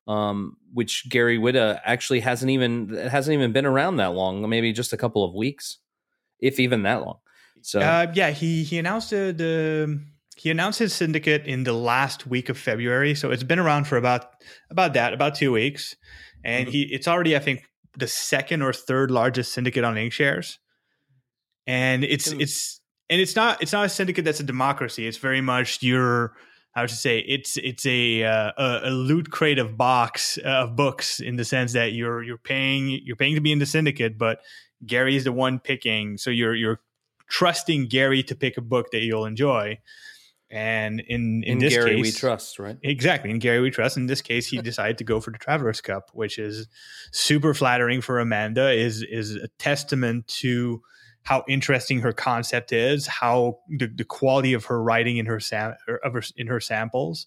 [0.08, 4.48] um, which Gary Whitta actually hasn't even hasn't even been around that long.
[4.48, 5.78] Maybe just a couple of weeks,
[6.40, 7.18] if even that long.
[7.62, 10.00] So uh, yeah, he he announced the, the
[10.38, 13.96] he announced his syndicate in the last week of February, so it's been around for
[13.96, 14.26] about
[14.70, 15.96] about that about two weeks,
[16.44, 16.72] and mm-hmm.
[16.72, 17.64] he it's already I think
[17.96, 20.58] the second or third largest syndicate on Inkshares
[21.68, 25.06] and it's it's and it's not it's not a syndicate that's a democracy.
[25.06, 26.32] It's very much your
[26.72, 30.76] how to say it's it's a uh, a, a, loot crate of box uh, of
[30.76, 34.16] books in the sense that you're you're paying you're paying to be in the syndicate,
[34.16, 34.40] but
[34.86, 36.80] Gary is the one picking, so you're you're
[37.28, 39.78] trusting Gary to pick a book that you'll enjoy.
[40.50, 42.78] And in in, in this Gary case, we trust, right?
[42.82, 43.30] Exactly.
[43.30, 43.96] In Gary we trust.
[43.96, 46.68] In this case, he decided to go for the Travelers Cup, which is
[47.12, 48.70] super flattering for Amanda.
[48.70, 50.82] is is a testament to
[51.24, 55.74] how interesting her concept is, how the, the quality of her writing in her sam
[55.86, 57.26] er, of her, in her samples.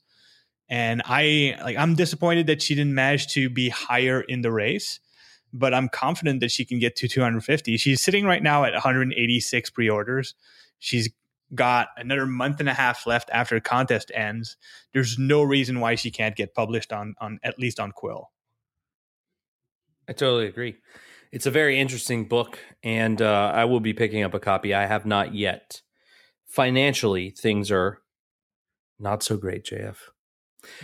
[0.67, 4.99] And I like I'm disappointed that she didn't manage to be higher in the race,
[5.53, 7.77] but I'm confident that she can get to 250.
[7.77, 10.33] She's sitting right now at 186 pre-orders.
[10.79, 11.11] She's
[11.53, 14.57] got another month and a half left after the contest ends.
[14.93, 18.29] There's no reason why she can't get published on on at least on Quill.
[20.07, 20.77] I totally agree.
[21.31, 24.73] It's a very interesting book, and uh, I will be picking up a copy.
[24.73, 25.81] I have not yet.
[26.45, 28.01] Financially, things are
[28.99, 29.95] not so great, JF.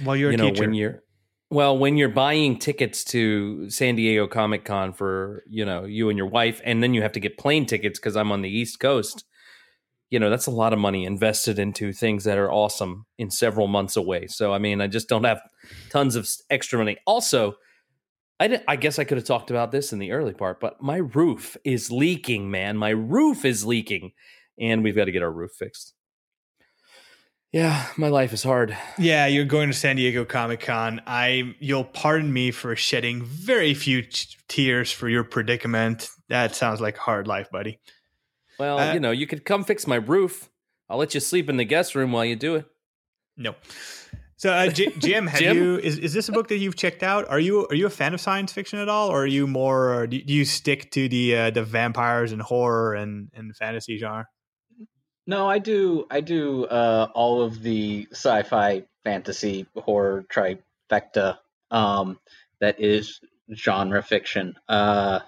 [0.03, 0.63] Well, you're you know teacher.
[0.63, 1.03] when you're
[1.49, 6.17] well when you're buying tickets to San Diego Comic Con for you know you and
[6.17, 8.79] your wife, and then you have to get plane tickets because I'm on the East
[8.79, 9.25] Coast.
[10.09, 13.67] You know that's a lot of money invested into things that are awesome in several
[13.67, 14.27] months away.
[14.27, 15.41] So I mean, I just don't have
[15.89, 16.97] tons of extra money.
[17.05, 17.55] Also,
[18.39, 20.97] I, I guess I could have talked about this in the early part, but my
[20.97, 22.77] roof is leaking, man.
[22.77, 24.11] My roof is leaking,
[24.59, 25.93] and we've got to get our roof fixed.
[27.53, 28.77] Yeah, my life is hard.
[28.99, 31.01] Yeah, you're going to San Diego Comic Con.
[31.07, 36.09] I you'll pardon me for shedding very few t- tears for your predicament.
[36.27, 37.79] That sounds like a hard life, buddy.
[38.59, 40.49] Well, uh, you know, you could come fix my roof.
[40.89, 42.65] I'll let you sleep in the guest room while you do it.
[43.35, 43.55] No.
[44.37, 45.57] So, uh, J- Jim, have Jim?
[45.57, 47.27] you is, is this a book that you've checked out?
[47.27, 50.07] Are you are you a fan of science fiction at all, or are you more?
[50.07, 54.27] Do you stick to the uh, the vampires and horror and and fantasy genre?
[55.25, 56.05] No, I do.
[56.09, 61.37] I do uh, all of the sci-fi, fantasy, horror trifecta
[61.69, 62.17] um,
[62.61, 63.19] that is
[63.53, 65.19] genre fiction uh,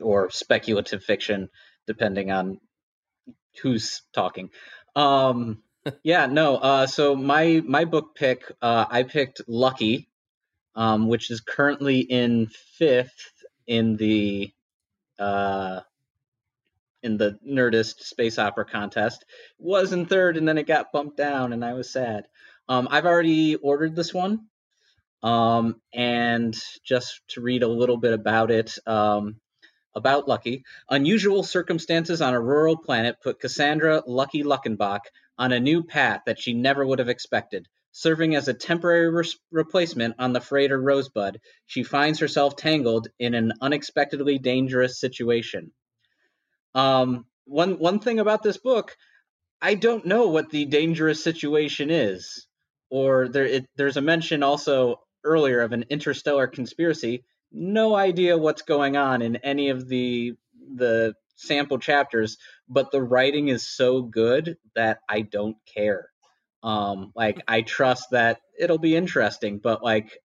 [0.00, 1.50] or speculative fiction,
[1.86, 2.60] depending on
[3.62, 4.50] who's talking.
[4.94, 5.62] Um,
[6.02, 6.56] yeah, no.
[6.56, 10.08] Uh, so my my book pick, uh, I picked Lucky,
[10.74, 13.32] um, which is currently in fifth
[13.66, 14.52] in the
[15.18, 15.80] uh,
[17.02, 19.24] in the Nerdist Space Opera contest.
[19.58, 22.26] Was in third, and then it got bumped down, and I was sad.
[22.68, 24.46] Um, I've already ordered this one,
[25.22, 28.76] um, and just to read a little bit about it.
[28.86, 29.36] Um,
[29.96, 35.00] about Lucky, unusual circumstances on a rural planet put Cassandra Lucky Luckenbach
[35.38, 37.66] on a new path that she never would have expected.
[37.92, 43.34] Serving as a temporary re- replacement on the freighter Rosebud, she finds herself tangled in
[43.34, 45.72] an unexpectedly dangerous situation.
[46.74, 48.94] Um, one one thing about this book,
[49.62, 52.46] I don't know what the dangerous situation is,
[52.90, 57.24] or there it, there's a mention also earlier of an interstellar conspiracy.
[57.52, 60.34] No idea what's going on in any of the
[60.74, 66.10] the sample chapters, but the writing is so good that I don't care.
[66.62, 70.18] Um, like I trust that it'll be interesting, but like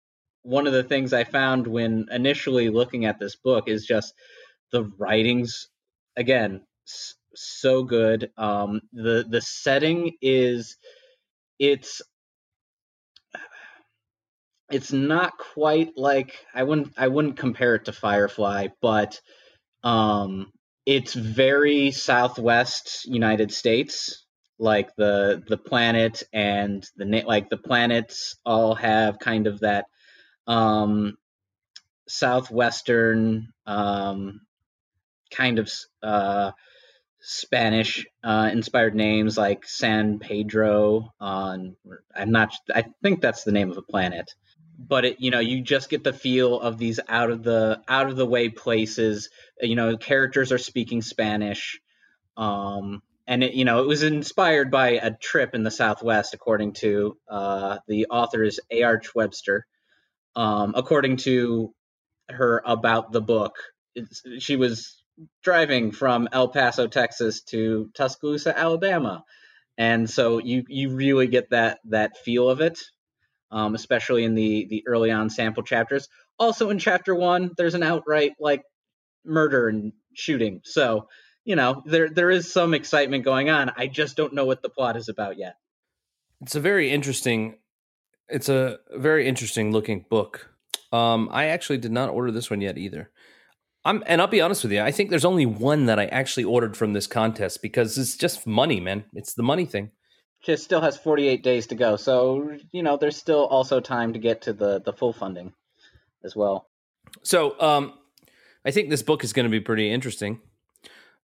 [0.42, 4.14] one of the things I found when initially looking at this book is just
[4.72, 5.68] the writings
[6.16, 6.62] again
[7.34, 8.30] so good.
[8.36, 10.76] Um, the the setting is
[11.58, 12.02] it's
[14.70, 19.20] it's not quite like I wouldn't I wouldn't compare it to Firefly, but
[19.82, 20.52] um
[20.86, 24.24] it's very southwest United States.
[24.58, 29.86] Like the the planet and the like the planets all have kind of that
[30.46, 31.16] um,
[32.08, 34.40] southwestern um,
[35.30, 35.70] kind of
[36.02, 36.52] uh,
[37.20, 41.12] Spanish uh, inspired names like San Pedro.
[41.20, 41.76] On
[42.14, 42.52] I'm not.
[42.74, 44.34] I think that's the name of a planet.
[44.82, 48.08] But it, you know, you just get the feel of these out of the out
[48.08, 49.28] of the way places.
[49.60, 51.80] You know, characters are speaking Spanish.
[52.36, 56.72] Um, and it, you know, it was inspired by a trip in the Southwest, according
[56.74, 58.82] to uh, the authors A.
[58.82, 59.66] Arch Webster.
[60.34, 61.74] Um, according to
[62.30, 63.56] her about the book,
[64.38, 65.02] she was
[65.42, 69.24] driving from El Paso, Texas to Tuscaloosa, Alabama.
[69.76, 72.78] And so you you really get that that feel of it,
[73.50, 76.08] um, especially in the the early on sample chapters.
[76.38, 78.62] Also in chapter one, there's an outright like
[79.24, 80.60] murder and shooting.
[80.64, 81.08] So
[81.44, 83.72] you know there there is some excitement going on.
[83.76, 85.56] I just don't know what the plot is about yet.
[86.40, 87.58] It's a very interesting.
[88.28, 90.50] It's a very interesting looking book.
[90.92, 93.10] Um, I actually did not order this one yet either.
[93.84, 94.82] I'm and I'll be honest with you.
[94.82, 98.46] I think there's only one that I actually ordered from this contest because it's just
[98.46, 99.04] money, man.
[99.14, 99.90] It's the money thing.
[100.42, 104.18] Just still has 48 days to go, so you know there's still also time to
[104.18, 105.52] get to the the full funding
[106.24, 106.68] as well.
[107.22, 107.94] So, um,
[108.64, 110.40] I think this book is going to be pretty interesting.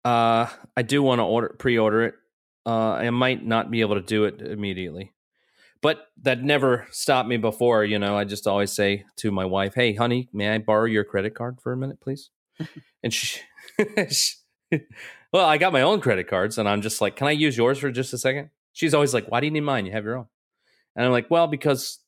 [0.06, 2.16] Uh, I do want to order pre-order it.
[2.66, 5.14] Uh, I might not be able to do it immediately,
[5.82, 7.84] but that never stopped me before.
[7.84, 11.04] You know, I just always say to my wife, "Hey, honey, may I borrow your
[11.04, 12.30] credit card for a minute, please?"
[13.04, 13.42] and she,
[14.10, 14.36] she,
[15.34, 17.80] well, I got my own credit cards, and I'm just like, can I use yours
[17.80, 18.50] for just a second?
[18.74, 19.86] She's always like, why do you need mine?
[19.86, 20.28] You have your own.
[20.96, 22.00] And I'm like, well, because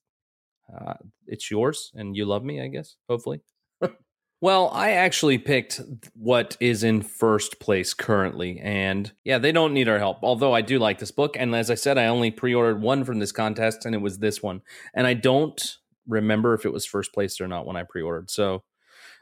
[0.74, 0.96] uh,
[1.28, 2.96] it's yours, and you love me, I guess.
[3.10, 3.42] Hopefully.
[4.42, 5.82] well, I actually picked
[6.14, 10.20] what is in first place currently, and yeah, they don't need our help.
[10.24, 13.20] Although I do like this book, and as I said, I only pre-ordered one from
[13.20, 14.62] this contest, and it was this one,
[14.94, 18.30] and I don't remember if it was first place or not when I pre-ordered.
[18.30, 18.64] So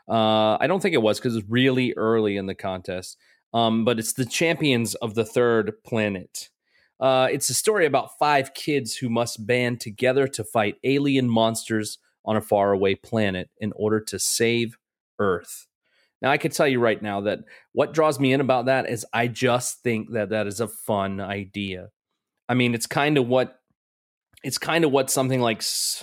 [0.09, 3.17] uh, I don't think it was because it's really early in the contest.
[3.53, 6.49] Um, but it's the champions of the third planet.
[7.01, 11.97] Uh, it's a story about five kids who must band together to fight alien monsters
[12.23, 14.77] on a faraway planet in order to save
[15.17, 15.67] Earth.
[16.21, 17.39] Now, I can tell you right now that
[17.71, 21.19] what draws me in about that is I just think that that is a fun
[21.19, 21.89] idea.
[22.47, 23.57] I mean, it's kind of what
[24.43, 25.61] it's kind of what something like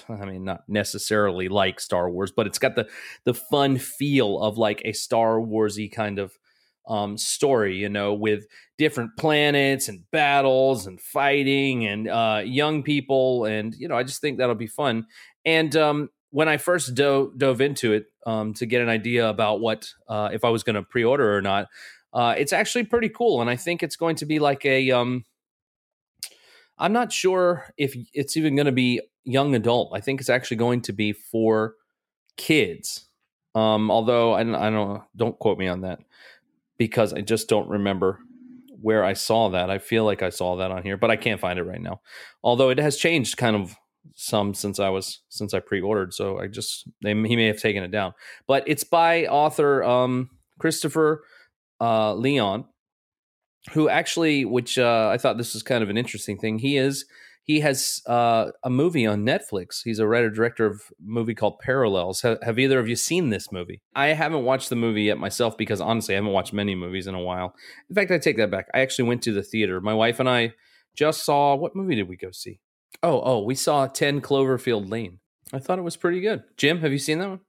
[0.08, 2.88] i mean not necessarily like star wars but it's got the
[3.24, 6.38] the fun feel of like a star warsy kind of
[6.88, 8.46] um, story you know with
[8.78, 14.20] different planets and battles and fighting and uh, young people and you know i just
[14.20, 15.06] think that'll be fun
[15.44, 19.60] and um, when i first dove, dove into it um, to get an idea about
[19.60, 21.68] what uh, if i was going to pre-order or not
[22.14, 25.24] uh, it's actually pretty cool and i think it's going to be like a um,
[26.78, 29.90] I'm not sure if it's even going to be young adult.
[29.94, 31.74] I think it's actually going to be for
[32.36, 33.06] kids.
[33.54, 36.00] Um, although I, I don't don't quote me on that
[36.78, 38.20] because I just don't remember
[38.80, 39.70] where I saw that.
[39.70, 42.00] I feel like I saw that on here, but I can't find it right now.
[42.42, 43.76] Although it has changed kind of
[44.14, 47.82] some since I was since I pre-ordered, so I just they, he may have taken
[47.82, 48.14] it down.
[48.46, 51.24] But it's by author um, Christopher
[51.80, 52.64] uh, Leone,
[53.72, 56.58] who actually, which uh, I thought this was kind of an interesting thing.
[56.58, 57.04] He is
[57.48, 59.80] he has uh, a movie on Netflix.
[59.82, 62.20] He's a writer director of a movie called Parallels.
[62.20, 63.80] Have, have, either of you seen this movie?
[63.96, 67.14] I haven't watched the movie yet myself because honestly, I haven't watched many movies in
[67.14, 67.54] a while.
[67.88, 68.68] In fact, I take that back.
[68.74, 69.80] I actually went to the theater.
[69.80, 70.52] My wife and I
[70.94, 72.60] just saw what movie did we go see?
[73.02, 75.20] Oh, oh, we saw Ten Cloverfield Lane.
[75.50, 76.42] I thought it was pretty good.
[76.58, 77.40] Jim, have you seen that one?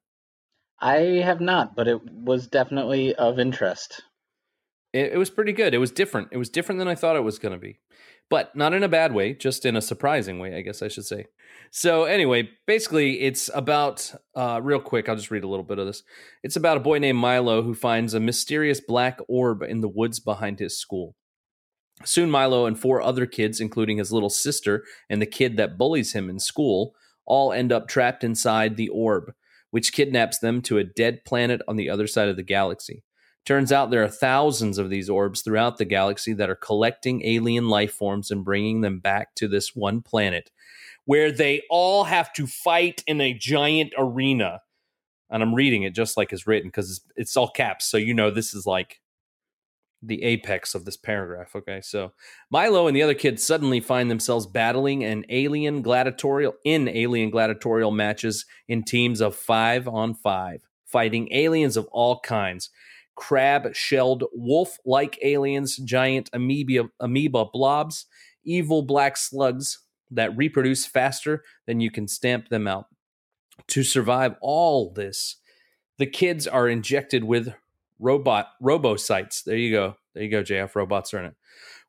[0.79, 4.01] I have not, but it was definitely of interest
[4.93, 5.73] it, it was pretty good.
[5.73, 6.29] It was different.
[6.31, 7.79] It was different than I thought it was going to be,
[8.29, 11.05] but not in a bad way, just in a surprising way, I guess I should
[11.05, 11.25] say.
[11.71, 15.07] So anyway, basically, it's about uh, real quick.
[15.07, 16.03] I'll just read a little bit of this.
[16.43, 20.19] It's about a boy named Milo who finds a mysterious black orb in the woods
[20.19, 21.15] behind his school.
[22.05, 26.13] Soon, Milo and four other kids, including his little sister and the kid that bullies
[26.13, 26.93] him in school,
[27.25, 29.33] all end up trapped inside the orb,
[29.71, 33.03] which kidnaps them to a dead planet on the other side of the galaxy.
[33.45, 37.67] Turns out there are thousands of these orbs throughout the galaxy that are collecting alien
[37.67, 40.51] life forms and bringing them back to this one planet
[41.05, 44.61] where they all have to fight in a giant arena.
[45.31, 47.85] And I'm reading it just like it's written because it's, it's all caps.
[47.85, 49.01] So you know this is like
[50.01, 51.55] the apex of this paragraph.
[51.55, 52.13] Okay, so
[52.51, 57.91] Milo and the other kids suddenly find themselves battling an alien gladiatorial in alien gladiatorial
[57.91, 62.69] matches in teams of five on five, fighting aliens of all kinds
[63.19, 68.05] crab shelled wolf like aliens, giant amoeba, amoeba blobs,
[68.45, 69.79] evil black slugs
[70.09, 72.85] that reproduce faster than you can stamp them out.
[73.67, 75.35] to survive all this,
[75.97, 77.53] the kids are injected with
[77.99, 79.43] robot robocytes.
[79.43, 79.97] There you go.
[80.13, 80.73] There you go, JF.
[80.73, 81.35] Robots are in it,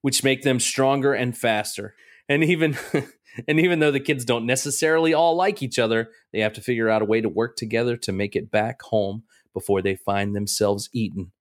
[0.00, 1.94] which make them stronger and faster.
[2.28, 2.76] And even
[3.48, 6.88] and even though the kids don't necessarily all like each other, they have to figure
[6.88, 10.88] out a way to work together to make it back home before they find themselves
[10.92, 11.32] eaten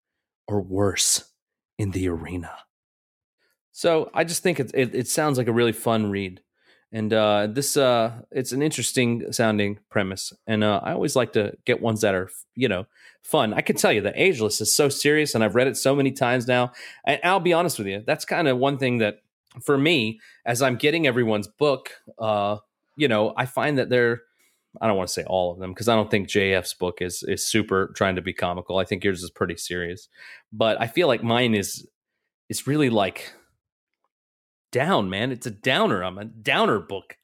[0.48, 1.32] or worse
[1.78, 2.52] in the arena.
[3.72, 6.42] So I just think it, it, it sounds like a really fun read.
[6.92, 10.34] And uh, this uh, it's an interesting sounding premise.
[10.48, 12.88] And uh, i always like to get ones that are you know
[13.22, 13.54] fun.
[13.54, 16.12] I can tell you that ageless is so serious and i've read it so many
[16.12, 16.72] times now.
[17.06, 19.20] And i'll be honest with you that's kind of one thing that
[19.62, 22.58] for me as i'm getting everyone's book uh,
[22.96, 24.22] you know i find that they're
[24.82, 27.24] i don't want to say all of them because i don't think jf's book is
[27.28, 30.10] is super trying to be comical i think yours is pretty serious
[30.54, 31.88] but i feel like mine is
[32.50, 33.34] is really like
[34.72, 35.32] down, man.
[35.32, 36.04] It's a downer.
[36.04, 37.16] I'm a downer book.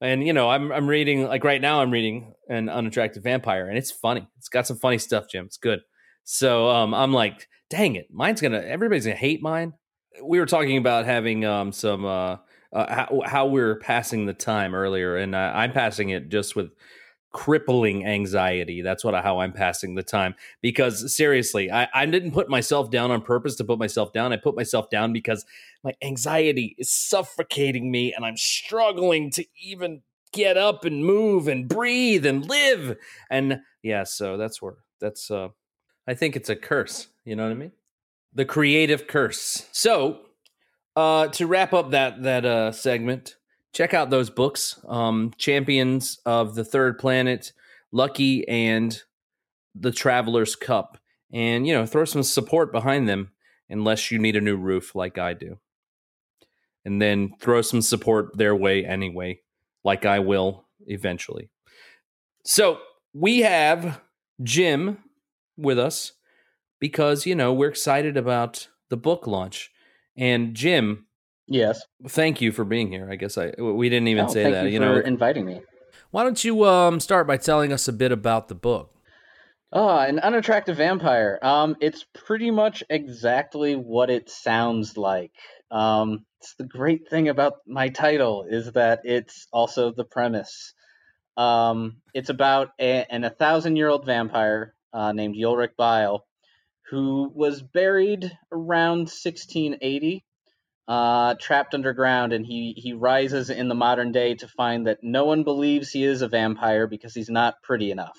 [0.00, 3.76] And you know, I'm I'm reading like right now I'm reading an unattractive vampire and
[3.76, 4.26] it's funny.
[4.38, 5.44] It's got some funny stuff, Jim.
[5.44, 5.80] It's good.
[6.24, 9.74] So um I'm like, dang it, mine's gonna everybody's gonna hate mine.
[10.22, 12.36] We were talking about having um some uh,
[12.72, 16.70] uh how, how we're passing the time earlier, and uh, I'm passing it just with
[17.32, 18.82] crippling anxiety.
[18.82, 20.34] That's what how I'm passing the time.
[20.60, 24.32] Because seriously, I, I didn't put myself down on purpose to put myself down.
[24.32, 25.44] I put myself down because
[25.84, 30.02] my anxiety is suffocating me and I'm struggling to even
[30.32, 32.96] get up and move and breathe and live.
[33.30, 35.48] And yeah, so that's where that's uh
[36.06, 37.08] I think it's a curse.
[37.24, 37.72] You know what I mean?
[38.34, 39.68] The creative curse.
[39.72, 40.20] So
[40.96, 43.36] uh to wrap up that that uh segment,
[43.72, 47.52] check out those books um, champions of the third planet
[47.92, 49.02] lucky and
[49.74, 50.98] the traveler's cup.
[51.32, 53.30] And you know throw some support behind them
[53.68, 55.58] unless you need a new roof like i do.
[56.84, 59.40] And then throw some support their way anyway
[59.84, 61.50] like i will eventually.
[62.44, 62.80] So
[63.14, 64.00] we have
[64.42, 64.98] jim
[65.56, 66.12] with us
[66.80, 69.70] because you know we're excited about the book launch
[70.20, 71.06] and jim
[71.50, 71.84] Yes.
[72.06, 73.08] Thank you for being here.
[73.10, 74.64] I guess I we didn't even oh, say thank that.
[74.66, 75.60] You, you for know, inviting me.
[76.12, 78.92] Why don't you um, start by telling us a bit about the book?
[79.72, 81.38] Oh, an unattractive vampire.
[81.42, 85.32] Um, it's pretty much exactly what it sounds like.
[85.72, 90.74] Um, it's the great thing about my title is that it's also the premise.
[91.36, 96.26] Um, it's about a, an a thousand year old vampire uh, named Ulrich Bile,
[96.90, 100.24] who was buried around 1680
[100.88, 105.24] uh, trapped underground, and he he rises in the modern day to find that no
[105.24, 108.18] one believes he is a vampire because he's not pretty enough.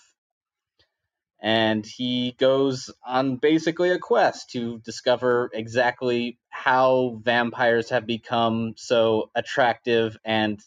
[1.42, 9.32] And he goes on basically a quest to discover exactly how vampires have become so
[9.36, 10.62] attractive and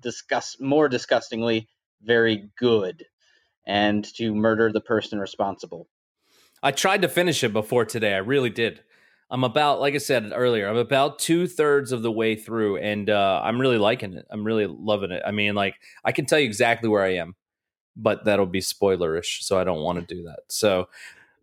[0.00, 1.68] disgust more disgustingly
[2.02, 3.04] very good,
[3.66, 5.88] and to murder the person responsible.
[6.62, 8.14] I tried to finish it before today.
[8.14, 8.80] I really did.
[9.30, 13.08] I'm about, like I said earlier, I'm about two thirds of the way through, and
[13.08, 14.26] uh, I'm really liking it.
[14.30, 15.22] I'm really loving it.
[15.24, 17.36] I mean, like I can tell you exactly where I am,
[17.96, 20.40] but that'll be spoilerish, so I don't want to do that.
[20.48, 20.88] So,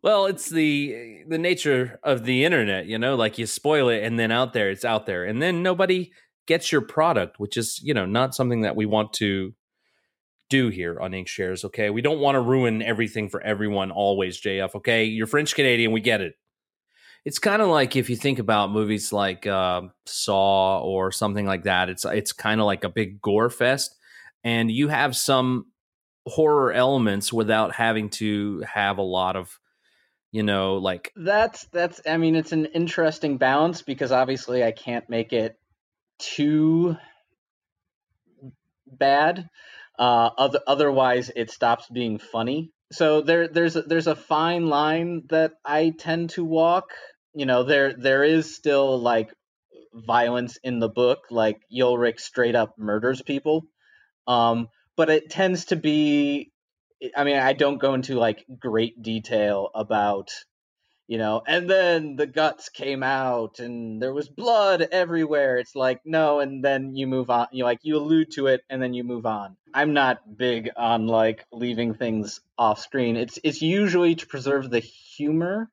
[0.02, 3.16] well, it's the the nature of the internet, you know.
[3.16, 6.12] Like you spoil it, and then out there, it's out there, and then nobody
[6.46, 9.54] gets your product, which is you know not something that we want to
[10.50, 11.66] do here on Inkshares.
[11.66, 14.40] Okay, we don't want to ruin everything for everyone always.
[14.40, 14.76] JF.
[14.76, 16.36] Okay, you're French Canadian, we get it
[17.28, 21.64] it's kind of like if you think about movies like uh, Saw or something like
[21.64, 21.90] that.
[21.90, 23.98] It's it's kind of like a big gore fest,
[24.46, 25.66] and you have some
[26.26, 29.60] horror elements without having to have a lot of
[30.32, 35.10] you know like that's that's i mean it's an interesting balance because obviously i can't
[35.10, 35.58] make it
[36.20, 36.98] too
[38.86, 39.50] bad
[39.98, 42.72] uh other, otherwise it stops being funny.
[42.92, 46.92] So there there's a, there's a fine line that i tend to walk.
[47.34, 49.34] You know there there is still like
[49.94, 53.64] violence in the book like Ulrich straight up murders people.
[54.28, 56.52] Um but it tends to be
[57.16, 60.30] I mean I don't go into like great detail about
[61.08, 65.58] you know and then the guts came out and there was blood everywhere.
[65.58, 68.82] It's like no and then you move on you like you allude to it and
[68.82, 69.56] then you move on.
[69.74, 73.16] I'm not big on like leaving things off screen.
[73.16, 75.70] It's it's usually to preserve the humor.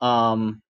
[0.00, 0.62] Um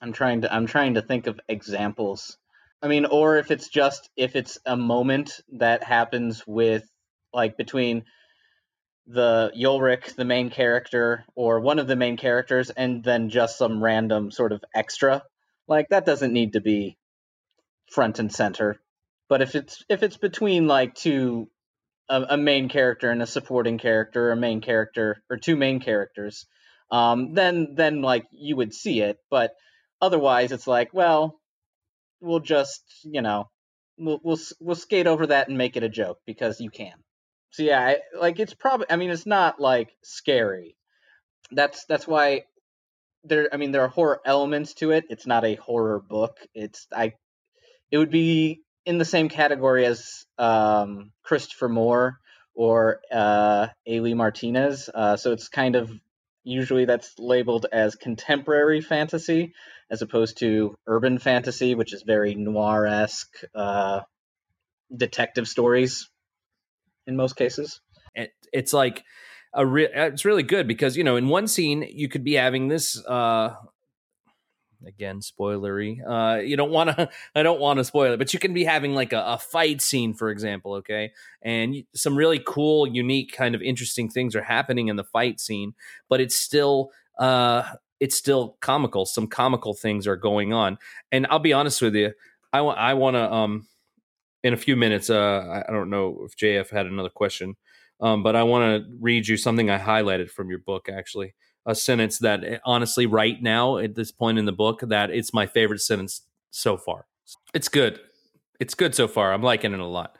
[0.00, 2.36] I'm trying to I'm trying to think of examples.
[2.82, 6.84] I mean, or if it's just if it's a moment that happens with
[7.32, 8.04] like between
[9.06, 13.82] the Ulrich, the main character, or one of the main characters, and then just some
[13.82, 15.22] random sort of extra.
[15.68, 16.96] Like that doesn't need to be
[17.90, 18.80] front and center.
[19.28, 21.48] But if it's if it's between like two
[22.08, 25.80] a, a main character and a supporting character, or a main character or two main
[25.80, 26.46] characters,
[26.90, 29.18] um, then then like you would see it.
[29.30, 29.52] But
[30.00, 31.40] otherwise, it's like, well,
[32.20, 33.50] we'll just you know
[33.98, 36.94] we'll we'll we'll skate over that and make it a joke because you can.
[37.56, 38.86] So yeah, I, like it's probably.
[38.90, 40.76] I mean, it's not like scary.
[41.50, 42.44] That's that's why
[43.24, 43.48] there.
[43.50, 45.06] I mean, there are horror elements to it.
[45.08, 46.36] It's not a horror book.
[46.54, 47.14] It's I.
[47.90, 52.18] It would be in the same category as um, Christopher Moore
[52.54, 54.00] or uh, A.
[54.00, 54.90] Lee Martinez.
[54.92, 55.90] Uh, so it's kind of
[56.44, 59.54] usually that's labeled as contemporary fantasy
[59.88, 64.02] as opposed to urban fantasy, which is very noir esque uh,
[64.94, 66.10] detective stories
[67.06, 67.80] in most cases.
[68.14, 69.04] It, it's like
[69.52, 72.68] a re- it's really good because you know in one scene you could be having
[72.68, 73.54] this uh
[74.86, 78.38] again spoilery uh you don't want to i don't want to spoil it but you
[78.38, 81.12] can be having like a, a fight scene for example okay?
[81.42, 85.74] And some really cool unique kind of interesting things are happening in the fight scene
[86.08, 87.62] but it's still uh
[87.98, 89.06] it's still comical.
[89.06, 90.76] Some comical things are going on.
[91.10, 92.12] And i'll be honest with you
[92.52, 93.66] i want i want to um
[94.46, 97.56] in a few minutes uh i don't know if jf had another question
[98.00, 101.34] um but i want to read you something i highlighted from your book actually
[101.66, 105.34] a sentence that eh, honestly right now at this point in the book that it's
[105.34, 107.06] my favorite sentence so far
[107.54, 108.00] it's good
[108.60, 110.16] it's good so far i'm liking it a lot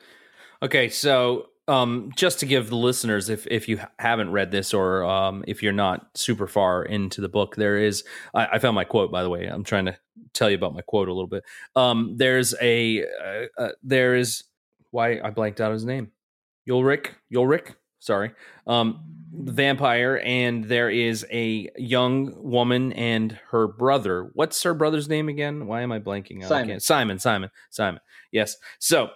[0.63, 5.05] okay so um, just to give the listeners, if if you haven't read this or
[5.05, 8.05] um, if you're not super far into the book, there is.
[8.35, 9.47] I, I, found my quote, by the way.
[9.47, 9.99] I'm trying to
[10.33, 11.45] tell you about my quote a little bit.
[11.75, 14.45] Um, there's a uh, uh, there is
[14.91, 16.13] why I blanked out his name.
[16.71, 17.69] Ulrich, Ulrich.
[17.99, 18.33] Sorry,
[18.67, 19.01] um,
[19.33, 24.31] vampire, and there is a young woman and her brother.
[24.35, 25.67] What's her brother's name again?
[25.67, 26.49] Why am I blanking out?
[26.49, 26.81] Simon.
[26.81, 27.19] Simon.
[27.19, 27.51] Simon.
[27.71, 28.01] Simon.
[28.31, 28.57] Yes.
[28.79, 29.11] So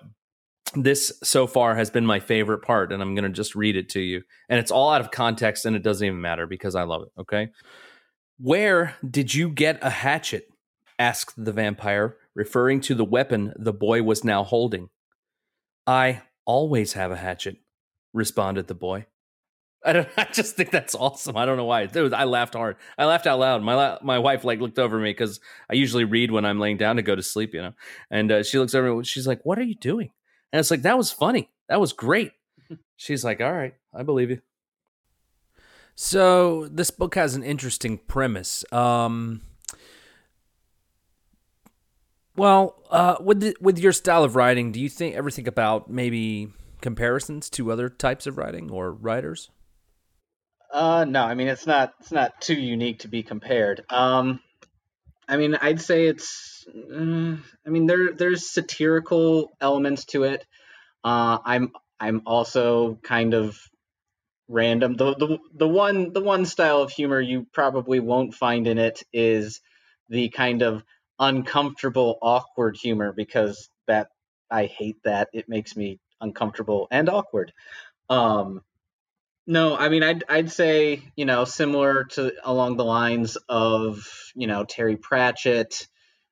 [0.74, 3.88] this so far has been my favorite part, and I'm going to just read it
[3.90, 4.22] to you.
[4.48, 7.20] And it's all out of context, and it doesn't even matter because I love it.
[7.20, 7.50] Okay.
[8.38, 10.49] Where did you get a hatchet?
[11.00, 14.90] Asked the vampire, referring to the weapon the boy was now holding.
[15.86, 17.56] I always have a hatchet,
[18.12, 19.06] responded the boy.
[19.82, 20.08] I don't.
[20.16, 21.36] I just think that's awesome.
[21.36, 21.88] I don't know why.
[21.94, 22.76] I laughed hard.
[22.98, 23.62] I laughed out loud.
[23.62, 25.40] My my wife like looked over me because
[25.70, 27.72] I usually read when I'm laying down to go to sleep, you know.
[28.10, 28.94] And uh, she looks over.
[28.94, 29.04] me.
[29.04, 30.10] She's like, "What are you doing?"
[30.52, 31.50] And it's like that was funny.
[31.68, 32.32] That was great.
[32.96, 34.42] She's like, "All right, I believe you."
[35.94, 38.70] So this book has an interesting premise.
[38.72, 39.42] Um,
[42.36, 45.90] well, uh, with the, with your style of writing, do you think ever think about
[45.90, 49.50] maybe comparisons to other types of writing or writers?
[50.72, 53.84] Uh, no, I mean it's not it's not too unique to be compared.
[53.90, 54.40] Um,
[55.28, 60.46] I mean I'd say it's uh, I mean there there's satirical elements to it.
[61.02, 63.58] Uh, I'm I'm also kind of
[64.48, 64.94] random.
[64.94, 69.02] The the the one the one style of humor you probably won't find in it
[69.12, 69.60] is
[70.08, 70.84] the kind of
[71.20, 74.08] uncomfortable awkward humor because that
[74.50, 75.28] I hate that.
[75.32, 77.52] It makes me uncomfortable and awkward.
[78.08, 78.62] Um,
[79.46, 84.46] no, I mean, I'd I'd say you know similar to along the lines of you
[84.46, 85.86] know Terry Pratchett,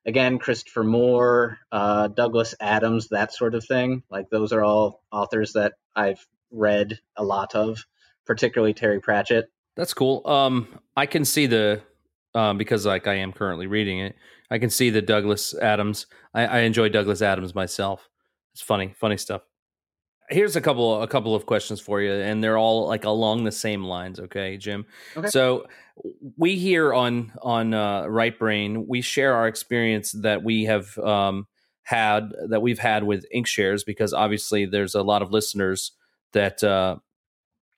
[0.05, 4.03] again Christopher Moore, uh, Douglas Adams, that sort of thing.
[4.09, 7.85] Like those are all authors that I've read a lot of,
[8.25, 9.49] particularly Terry Pratchett.
[9.75, 10.21] That's cool.
[10.25, 11.81] Um, I can see the
[12.35, 14.15] um, because like I am currently reading it.
[14.51, 16.07] I can see the Douglas Adams.
[16.33, 18.09] I, I enjoy Douglas Adams myself.
[18.53, 19.41] It's funny, funny stuff
[20.29, 23.51] here's a couple a couple of questions for you and they're all like along the
[23.51, 24.85] same lines okay jim
[25.17, 25.27] okay.
[25.27, 25.65] so
[26.37, 31.47] we here on on uh, right brain we share our experience that we have um,
[31.83, 35.93] had that we've had with inkshares because obviously there's a lot of listeners
[36.33, 36.95] that uh,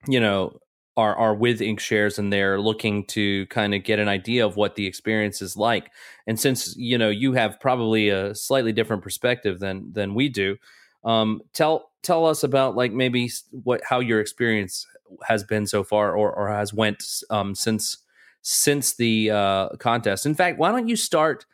[0.07, 0.57] you know
[0.97, 4.75] are are with inkshares and they're looking to kind of get an idea of what
[4.75, 5.89] the experience is like
[6.27, 10.57] and since you know you have probably a slightly different perspective than than we do
[11.03, 14.85] um, tell tell us about like maybe what how your experience
[15.23, 17.97] has been so far or or has went um, since
[18.41, 20.25] since the uh, contest.
[20.25, 21.45] In fact, why don't you start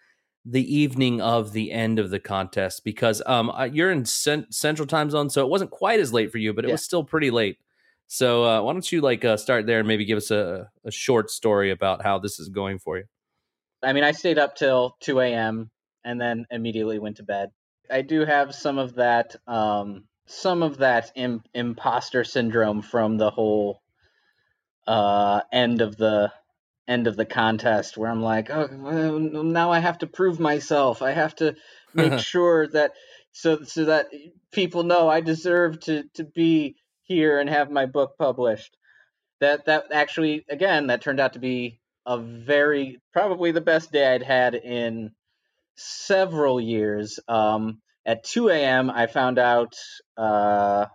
[0.46, 5.10] the evening of the end of the contest because um, you're in cent- central time
[5.10, 6.74] zone, so it wasn't quite as late for you, but it yeah.
[6.74, 7.58] was still pretty late.
[8.08, 10.92] So uh, why don't you like uh, start there and maybe give us a, a
[10.92, 13.04] short story about how this is going for you?
[13.84, 15.70] I mean, I stayed up till 2 a.m.
[16.04, 17.52] and then immediately went to bed.
[17.92, 23.30] I do have some of that um, some of that Im- imposter syndrome from the
[23.30, 23.82] whole
[24.86, 26.32] uh, end of the
[26.88, 31.02] end of the contest where I'm like, oh, well, now I have to prove myself.
[31.02, 31.56] I have to
[31.94, 32.94] make sure that
[33.32, 34.08] so so that
[34.52, 36.76] people know I deserve to to be
[37.08, 38.76] here and have my book published.
[39.40, 44.14] That that actually again that turned out to be a very probably the best day
[44.14, 45.12] I'd had in
[45.76, 47.20] several years.
[47.28, 49.76] Um, at 2 a.m., I found out
[50.16, 50.86] uh,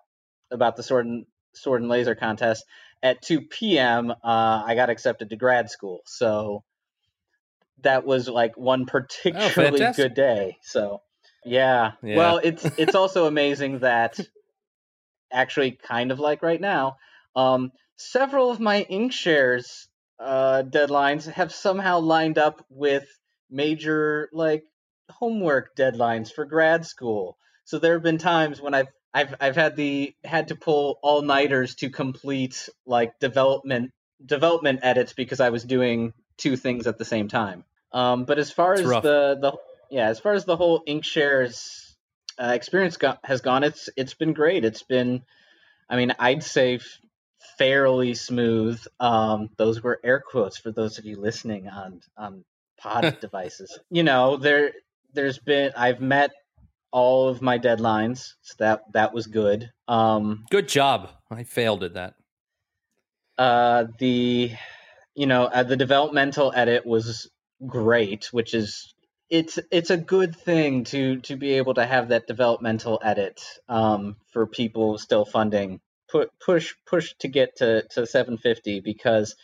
[0.51, 2.65] about the sword and sword and laser contest.
[3.03, 6.01] At 2 p.m., uh, I got accepted to grad school.
[6.07, 6.65] So
[7.83, 10.05] that was like one particularly fantastic.
[10.05, 10.57] good day.
[10.63, 11.03] So
[11.45, 11.93] yeah.
[12.03, 12.17] Yeah.
[12.17, 14.19] Well, it's it's also amazing that
[15.33, 16.97] actually kind of like right now,
[17.35, 19.87] um, several of my Inkshares
[20.19, 23.07] uh, deadlines have somehow lined up with
[23.51, 24.65] major like
[25.11, 27.37] homework deadlines for grad school.
[27.65, 31.23] So there have been times when I've I've I've had the had to pull all
[31.23, 33.91] nighters to complete like development
[34.25, 37.65] development edits because I was doing two things at the same time.
[37.93, 39.03] Um, but as far It's as rough.
[39.03, 39.53] the the
[39.91, 41.92] yeah, as far as the whole Inkshares
[42.43, 44.65] uh, experience go- has gone, it's it's been great.
[44.65, 45.23] It's been,
[45.89, 46.99] I mean, I'd say f-
[47.59, 48.83] fairly smooth.
[48.99, 52.45] Um, those were air quotes for those of you listening on on
[52.79, 53.79] pod devices.
[53.91, 54.73] You know, there
[55.13, 56.31] there's been I've met
[56.91, 59.71] all of my deadlines, so that that was good.
[59.89, 61.11] Um, Good job.
[61.31, 62.15] I failed at that.
[63.39, 64.51] uh, the
[65.15, 67.31] you know uh, the developmental edit was
[67.67, 68.92] great, which is
[69.33, 74.17] it's it's a good thing to to be able to have that developmental edit um,
[74.33, 75.81] for people still funding
[76.11, 79.35] put push push to get to to 750 because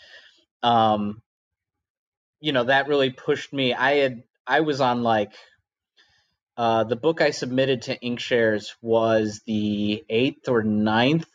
[0.63, 1.23] um
[2.41, 3.73] you know that really pushed me.
[3.75, 5.33] I had i was on like
[6.59, 11.29] uh the book i submitted to inkshares was the eighth or ninth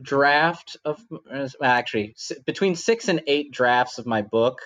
[0.00, 2.14] draft of uh, actually
[2.46, 4.62] between six and eight drafts of my book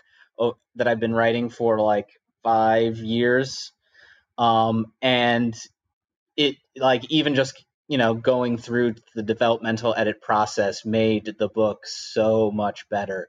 [0.76, 2.08] that i've been writing for like
[2.44, 3.72] five years.
[4.38, 5.56] Um and
[6.36, 11.86] it like even just you know going through the developmental edit process made the book
[11.86, 13.28] so much better.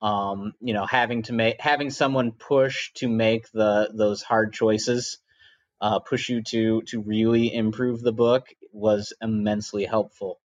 [0.00, 5.18] Um you know having to make having someone push to make the those hard choices
[5.80, 10.40] uh push you to to really improve the book was immensely helpful.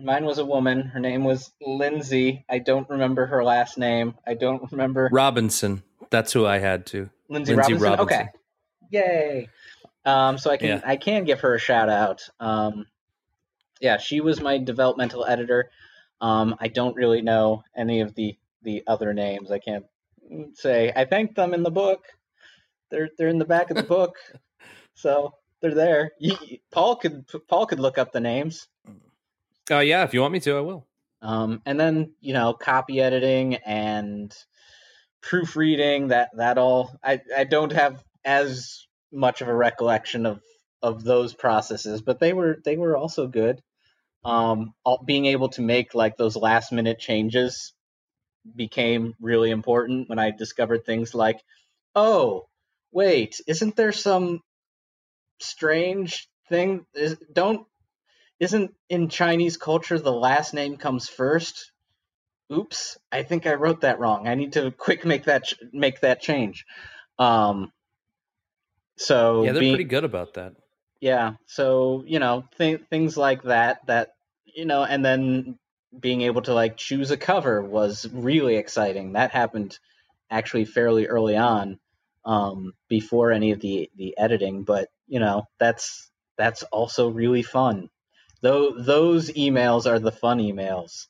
[0.00, 0.82] Mine was a woman.
[0.82, 2.44] Her name was lindsay.
[2.48, 4.14] I don't remember her last name.
[4.26, 5.82] I don't remember Robinson.
[6.10, 7.10] That's who I had to.
[7.28, 7.90] Lindsay, Lindsay Robinson?
[7.90, 8.20] Robinson.
[8.20, 8.28] Okay.
[8.90, 9.48] Yay.
[10.04, 10.80] Um, so I can Yeah.
[10.84, 12.22] I can give her a shout out.
[12.40, 12.86] Um,
[13.80, 15.70] yeah, she was my developmental editor.
[16.20, 19.50] Um, I don't really know any of the the other names.
[19.50, 19.84] I can't
[20.54, 20.92] say.
[20.94, 22.04] I thanked them in the book.
[22.90, 24.16] They're they're in the back of the book,
[24.94, 26.12] so they're there.
[26.18, 26.36] You,
[26.70, 28.66] Paul could Paul could look up the names.
[29.70, 30.86] Oh yeah, if you want me to, I will.
[31.20, 34.34] Um, and then you know copy editing and
[35.22, 40.40] proofreading that that all I, I don't have as much of a recollection of
[40.82, 43.60] of those processes but they were they were also good.
[44.24, 47.74] Um all, being able to make like those last minute changes
[48.56, 51.40] became really important when i discovered things like
[51.94, 52.46] oh
[52.92, 54.40] wait isn't there some
[55.40, 56.84] strange thing?
[56.94, 57.66] Is, don't
[58.40, 61.72] isn't in chinese culture the last name comes first
[62.52, 64.26] oops i think i wrote that wrong.
[64.28, 66.64] I need to quick make that ch- make that change.
[67.18, 67.72] Um
[68.96, 70.54] so Yeah, they're being- pretty good about that.
[71.00, 74.10] yeah so you know th- things like that that
[74.46, 75.58] you know and then
[75.98, 79.12] being able to like choose a cover was really exciting.
[79.12, 79.78] That happened
[80.30, 81.78] actually fairly early on
[82.24, 87.88] um before any of the the editing but you know that's that's also really fun.
[88.42, 91.06] Though those emails are the fun emails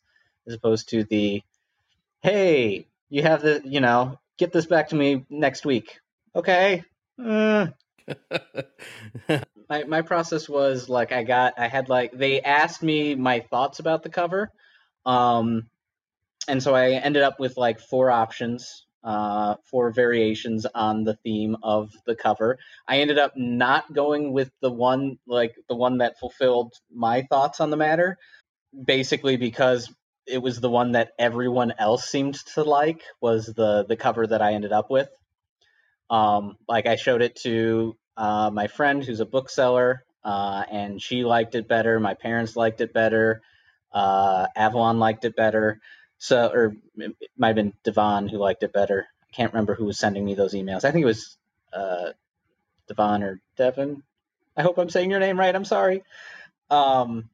[0.49, 1.43] as opposed to the
[2.23, 6.01] hey you have the you know get this back to me next week
[6.35, 6.83] okay
[7.23, 7.67] uh,
[9.69, 13.79] my my process was like I got I had like they asked me my thoughts
[13.79, 14.51] about the cover,
[15.05, 15.69] um,
[16.47, 21.57] and so I ended up with like four options, uh, four variations on the theme
[21.63, 22.59] of the cover.
[22.87, 27.61] I ended up not going with the one like the one that fulfilled my thoughts
[27.61, 28.19] on the matter,
[28.85, 29.93] basically because
[30.29, 34.43] it was the one that everyone else seemed to like was the the cover that
[34.43, 35.09] I ended up with.
[36.11, 41.25] Um, like I showed it to uh, my friend who's a bookseller, uh, and she
[41.25, 42.01] liked it better.
[42.01, 43.43] My parents liked it better.
[43.93, 45.81] Uh, Avalon liked it better.
[46.19, 49.07] So, or it might have been Devon who liked it better.
[49.23, 50.85] I can't remember who was sending me those emails.
[50.85, 51.37] I think it was
[51.73, 52.13] uh,
[52.89, 54.03] Devon or Devon.
[54.57, 55.55] I hope I'm saying your name right.
[55.55, 56.03] I'm sorry.
[56.71, 57.31] Um,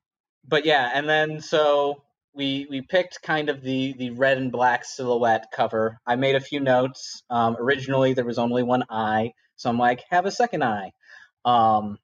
[0.47, 2.03] but yeah, and then so
[2.35, 5.99] we we picked kind of the the red and black silhouette cover.
[6.07, 7.23] I made a few notes.
[7.31, 10.93] Um, originally, there was only one eye, so I'm like, have a second eye.
[11.45, 11.99] Um,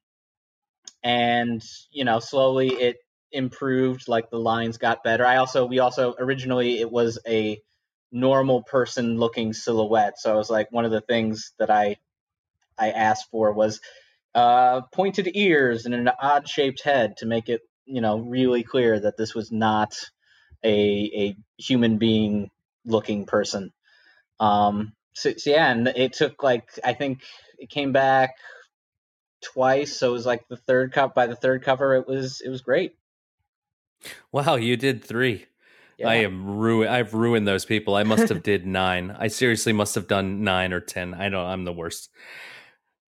[1.03, 1.61] and
[1.91, 2.97] you know, slowly it
[3.31, 4.07] improved.
[4.07, 5.25] Like the lines got better.
[5.25, 7.59] I also we also originally it was a
[8.11, 10.19] normal person looking silhouette.
[10.19, 11.97] So I was like one of the things that I
[12.77, 13.81] I asked for was
[14.33, 18.99] uh, pointed ears and an odd shaped head to make it you know really clear
[18.99, 19.93] that this was not
[20.63, 22.49] a a human being
[22.85, 23.71] looking person.
[24.39, 27.21] Um, so, so yeah, and it took like I think
[27.57, 28.35] it came back
[29.41, 31.13] twice, so it was like the third cup.
[31.13, 32.95] By the third cover, it was it was great.
[34.31, 35.45] Wow, you did three.
[35.97, 36.09] Yeah.
[36.09, 36.89] I am ruined.
[36.89, 37.95] I've ruined those people.
[37.95, 39.15] I must have did nine.
[39.17, 41.13] I seriously must have done nine or ten.
[41.13, 41.45] I don't.
[41.45, 42.09] I'm the worst.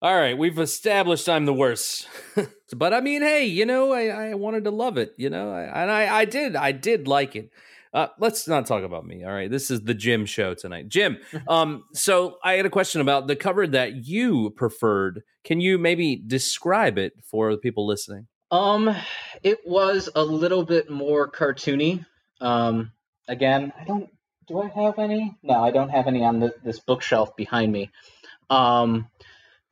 [0.04, 2.06] All right, we've established I'm the worst,
[2.76, 5.62] but I mean, hey, you know, I, I wanted to love it, you know, I,
[5.62, 7.50] and I, I did, I did like it.
[7.94, 9.24] Uh, let's not talk about me.
[9.24, 11.16] All right, this is the Jim show tonight, Jim.
[11.48, 15.22] Um, so I had a question about the cover that you preferred.
[15.42, 18.26] Can you maybe describe it for the people listening?
[18.50, 18.94] Um,
[19.42, 22.04] it was a little bit more cartoony.
[22.42, 22.92] Um,
[23.26, 24.10] again, I don't.
[24.48, 25.34] Do I have any?
[25.42, 27.90] No, I don't have any on the, this bookshelf behind me.
[28.50, 29.08] Um,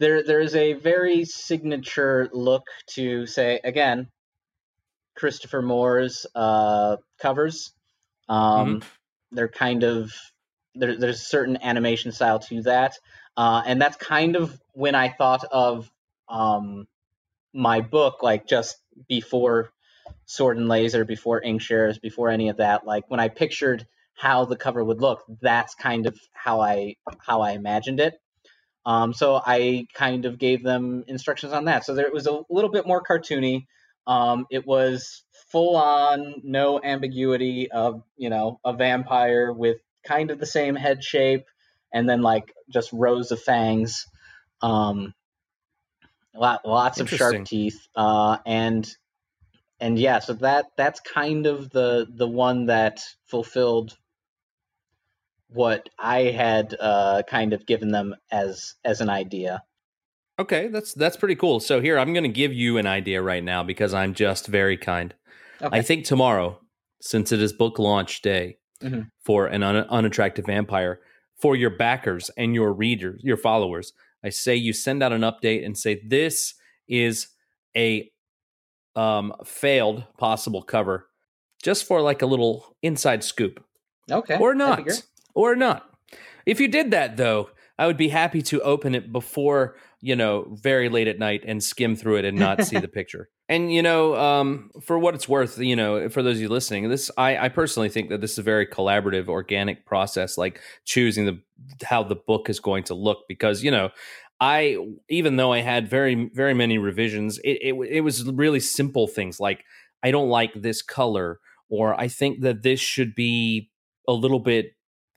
[0.03, 4.09] there there is a very signature look to say again
[5.15, 7.73] Christopher Moore's uh, covers.
[8.29, 8.89] Um, mm-hmm.
[9.31, 10.13] They're kind of
[10.75, 12.99] there, there's a certain animation style to that,
[13.37, 15.89] uh, and that's kind of when I thought of
[16.29, 16.89] um,
[17.53, 18.77] my book, like just
[19.09, 19.71] before
[20.27, 22.87] Sword and Laser, before Inkshares, before any of that.
[22.87, 27.43] Like when I pictured how the cover would look, that's kind of how I how
[27.43, 28.15] I imagined it.
[28.85, 31.85] Um, so I kind of gave them instructions on that.
[31.85, 33.67] So there, it was a little bit more cartoony.
[34.07, 40.41] Um, it was full on, no ambiguity of you know a vampire with kind of
[40.41, 41.47] the same head shape,
[41.93, 44.07] and then like just rows of fangs.
[44.61, 45.15] Um,
[46.35, 48.89] lot, lots of sharp teeth, uh, and
[49.79, 53.97] and yeah, so that that's kind of the the one that fulfilled
[55.55, 59.63] what I had uh, kind of given them as as an idea.
[60.39, 61.61] Okay, that's that's pretty cool.
[61.61, 64.77] So here I'm going to give you an idea right now because I'm just very
[64.77, 65.15] kind.
[65.61, 65.79] Okay.
[65.79, 66.59] I think tomorrow,
[67.01, 69.03] since it is book launch day mm-hmm.
[69.25, 71.01] for an un- unattractive vampire,
[71.41, 73.93] for your backers and your readers, your followers,
[74.25, 76.55] I say you send out an update and say this
[76.89, 77.29] is
[77.77, 78.11] a
[78.97, 81.09] um, failed possible cover,
[81.63, 83.63] just for like a little inside scoop.
[84.11, 84.85] Okay, or not
[85.35, 85.89] or not.
[86.47, 90.47] If you did that, though, I would be happy to open it before, you know,
[90.51, 93.29] very late at night and skim through it and not see the picture.
[93.49, 96.89] And, you know, um, for what it's worth, you know, for those of you listening,
[96.89, 101.27] this, I, I personally think that this is a very collaborative, organic process, like choosing
[101.27, 101.41] the,
[101.85, 103.91] how the book is going to look, because, you know,
[104.41, 104.77] I,
[105.09, 109.39] even though I had very, very many revisions, it, it, it was really simple things
[109.39, 109.65] like,
[110.03, 113.71] I don't like this color, or I think that this should be
[114.09, 114.73] a little bit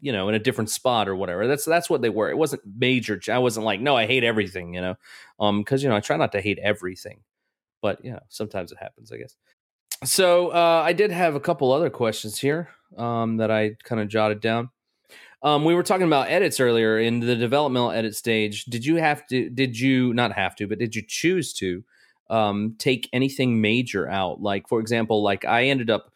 [0.05, 1.47] you know in a different spot or whatever.
[1.47, 2.29] That's that's what they were.
[2.29, 4.95] It wasn't major i wasn't like no i hate everything you know?
[5.39, 7.21] Um because you know i try not to hate everything
[7.81, 9.35] but you know sometimes it happens i guess.
[10.03, 14.07] So uh i did have a couple other questions here um that i kind of
[14.07, 14.69] jotted down.
[15.41, 18.65] Um we were talking about edits earlier in the developmental edit stage.
[18.65, 21.83] Did you have to did you not have to but did you choose to
[22.29, 24.39] um take anything major out?
[24.39, 26.11] Like for example like i ended up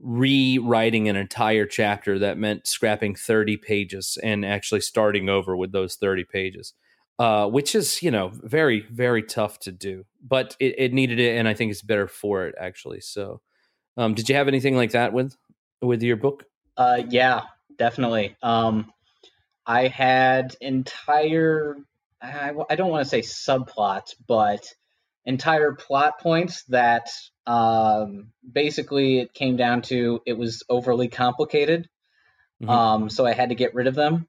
[0.00, 5.96] rewriting an entire chapter that meant scrapping 30 pages and actually starting over with those
[5.96, 6.74] 30 pages
[7.18, 11.38] uh, which is you know very very tough to do but it, it, needed it
[11.38, 13.40] and i think it's better for it actually so
[13.96, 15.36] um, did you have anything like that with
[15.80, 16.44] with your book?
[16.76, 17.42] Uh, yeah
[17.78, 18.92] definitely um,
[19.66, 21.76] i had entire
[22.20, 24.66] I, I don't want to say subplots but
[25.26, 27.08] entire plot points that
[27.46, 31.88] um, basically it came down to it was overly complicated.
[32.62, 32.70] Mm-hmm.
[32.70, 34.28] Um, so I had to get rid of them.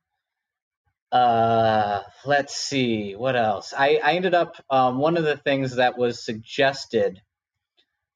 [1.12, 3.74] Uh, let's see what else.
[3.78, 7.22] I, I ended up um, one of the things that was suggested.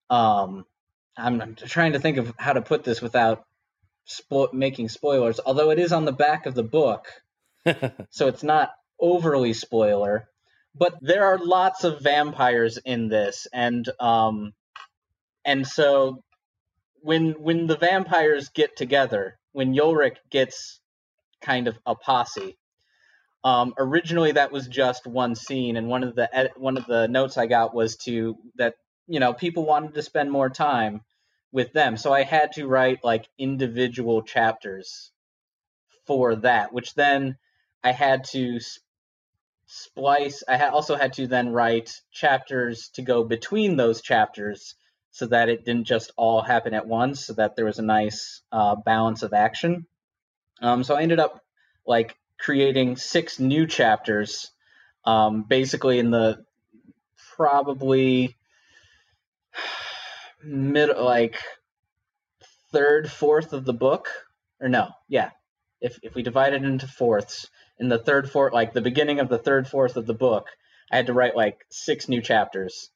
[0.09, 0.65] Um,
[1.15, 3.45] I'm, I'm trying to think of how to put this without
[4.07, 5.39] spo- making spoilers.
[5.45, 7.07] Although it is on the back of the book,
[8.09, 10.27] so it's not overly spoiler
[10.79, 14.53] but there are lots of vampires in this and um
[15.45, 16.23] and so
[17.01, 20.79] when when the vampires get together when Ulrich gets
[21.41, 22.57] kind of a posse
[23.43, 27.37] um originally that was just one scene and one of the one of the notes
[27.37, 28.75] I got was to that
[29.07, 31.01] you know people wanted to spend more time
[31.51, 31.97] with them.
[31.97, 35.11] So I had to write like individual chapters
[36.05, 37.37] for that which then
[37.83, 38.59] I had to
[39.69, 40.43] splice.
[40.47, 44.73] I also had to then write chapters to go between those chapters
[45.11, 48.41] so that it didn't just all happen at once, so that there was a nice
[48.51, 49.85] uh, balance of action.
[50.61, 51.43] Um, so I ended up
[51.85, 54.51] like creating six new chapters,
[55.05, 56.43] um, basically in the
[57.35, 58.35] probably
[60.43, 61.37] mid like
[62.71, 64.07] third fourth of the book
[64.61, 65.31] or no yeah
[65.81, 67.49] if if we divide it into fourths
[67.79, 70.47] in the third fourth like the beginning of the third fourth of the book
[70.91, 72.89] i had to write like six new chapters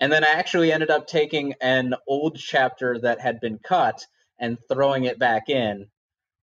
[0.00, 4.06] and then i actually ended up taking an old chapter that had been cut
[4.38, 5.86] and throwing it back in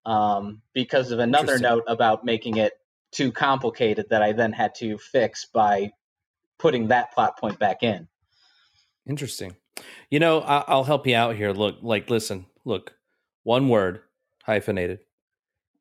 [0.06, 2.74] um, because of another note about making it
[3.12, 5.92] too complicated that i then had to fix by
[6.58, 8.08] putting that plot point back in
[9.06, 9.56] Interesting.
[10.10, 11.52] You know, I- will help you out here.
[11.52, 12.94] Look, like, listen, look,
[13.44, 14.02] one word,
[14.44, 15.00] hyphenated,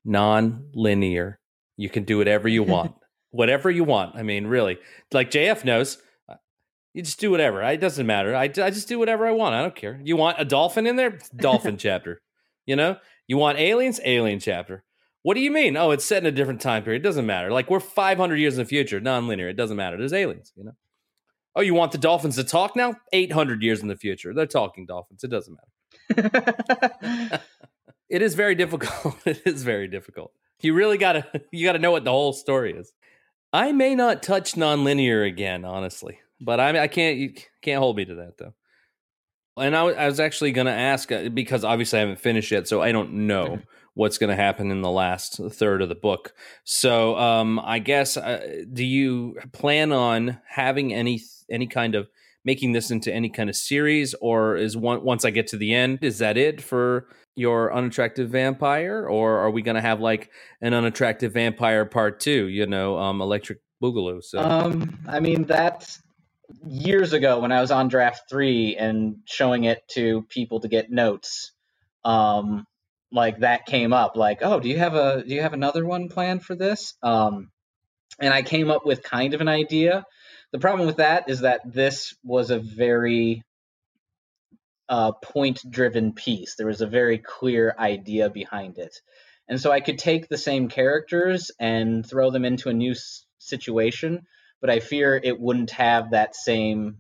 [0.04, 1.38] non-linear.
[1.81, 2.95] You can do whatever you want,
[3.31, 4.14] whatever you want.
[4.14, 4.78] I mean, really,
[5.12, 5.97] like JF knows,
[6.28, 6.35] uh,
[6.93, 7.62] you just do whatever.
[7.62, 8.37] It doesn't matter.
[8.37, 9.55] I, I just do whatever I want.
[9.55, 9.99] I don't care.
[10.05, 11.18] You want a dolphin in there?
[11.37, 12.20] Dolphin chapter.
[12.66, 13.99] You know, you want aliens?
[14.05, 14.85] Alien chapter.
[15.22, 15.76] What do you mean?
[15.76, 17.01] Oh, it's set in a different time period.
[17.01, 17.51] It doesn't matter.
[17.51, 19.49] Like we're 500 years in the future, non-linear.
[19.49, 19.97] It doesn't matter.
[19.97, 20.53] There's aliens.
[20.57, 20.76] You know.
[21.57, 22.95] Oh, you want the Dolphins to talk now?
[23.12, 24.35] 800 years in the future.
[24.35, 25.24] They're talking Dolphins.
[25.24, 27.41] It doesn't matter.
[28.09, 29.16] it is very difficult.
[29.26, 30.33] it is very difficult.
[30.62, 32.92] You really got to you got to know what the whole story is.
[33.52, 38.04] I may not touch nonlinear again, honestly, but I I can't you can't hold me
[38.04, 38.54] to that though.
[39.56, 42.68] And I, I was actually going to ask uh, because obviously I haven't finished yet,
[42.68, 43.62] so I don't know mm-hmm.
[43.94, 46.32] what's going to happen in the last third of the book.
[46.64, 52.08] So um, I guess uh, do you plan on having any any kind of
[52.44, 55.74] making this into any kind of series, or is one once I get to the
[55.74, 57.08] end, is that it for
[57.41, 60.30] your unattractive vampire, or are we going to have like
[60.61, 62.49] an unattractive vampire part two?
[62.49, 64.22] You know, um, Electric Boogaloo.
[64.22, 66.03] So, um, I mean that's
[66.66, 70.91] years ago when I was on draft three and showing it to people to get
[70.91, 71.53] notes.
[72.05, 72.66] Um,
[73.12, 76.09] like that came up, like, oh, do you have a do you have another one
[76.09, 76.95] planned for this?
[77.03, 77.51] Um,
[78.20, 80.05] and I came up with kind of an idea
[80.53, 83.45] the problem with that is that this was a very
[84.91, 86.57] uh, point driven piece.
[86.57, 89.01] There was a very clear idea behind it.
[89.49, 93.24] And so I could take the same characters and throw them into a new s-
[93.38, 94.26] situation,
[94.61, 96.99] but I fear it wouldn't have that same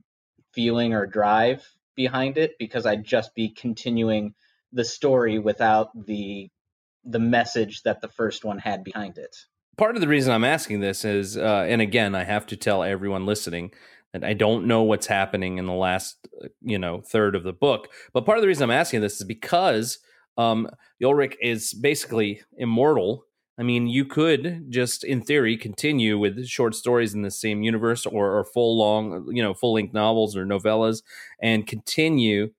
[0.52, 4.34] feeling or drive behind it because I'd just be continuing
[4.72, 6.48] the story without the
[7.04, 9.34] the message that the first one had behind it
[9.80, 12.82] part of the reason I'm asking this is, uh, and again, I have to tell
[12.82, 13.72] everyone listening
[14.12, 17.52] that I don't know what's happening in the last, uh, you know, third of the
[17.52, 17.88] book.
[18.12, 19.98] But part of the reason I'm asking this is because
[20.36, 20.68] um,
[21.02, 23.24] Ulrich is basically immortal.
[23.58, 28.06] I mean, you could just, in theory, continue with short stories in the same universe,
[28.06, 31.02] or, or full long, you know, full length novels or novellas,
[31.42, 32.52] and continue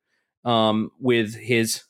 [0.45, 1.83] um, with his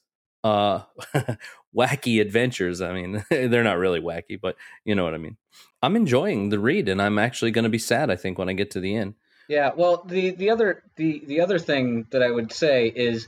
[0.44, 0.84] uh,
[1.78, 2.82] wacky adventures.
[2.82, 4.56] I mean, they're not really wacky, but
[4.86, 5.38] you know what I mean.
[5.82, 8.10] I'm enjoying the read, and I'm actually going to be sad.
[8.10, 9.16] I think when I get to the end.
[9.52, 9.72] Yeah.
[9.76, 13.28] Well, the the other the the other thing that I would say is,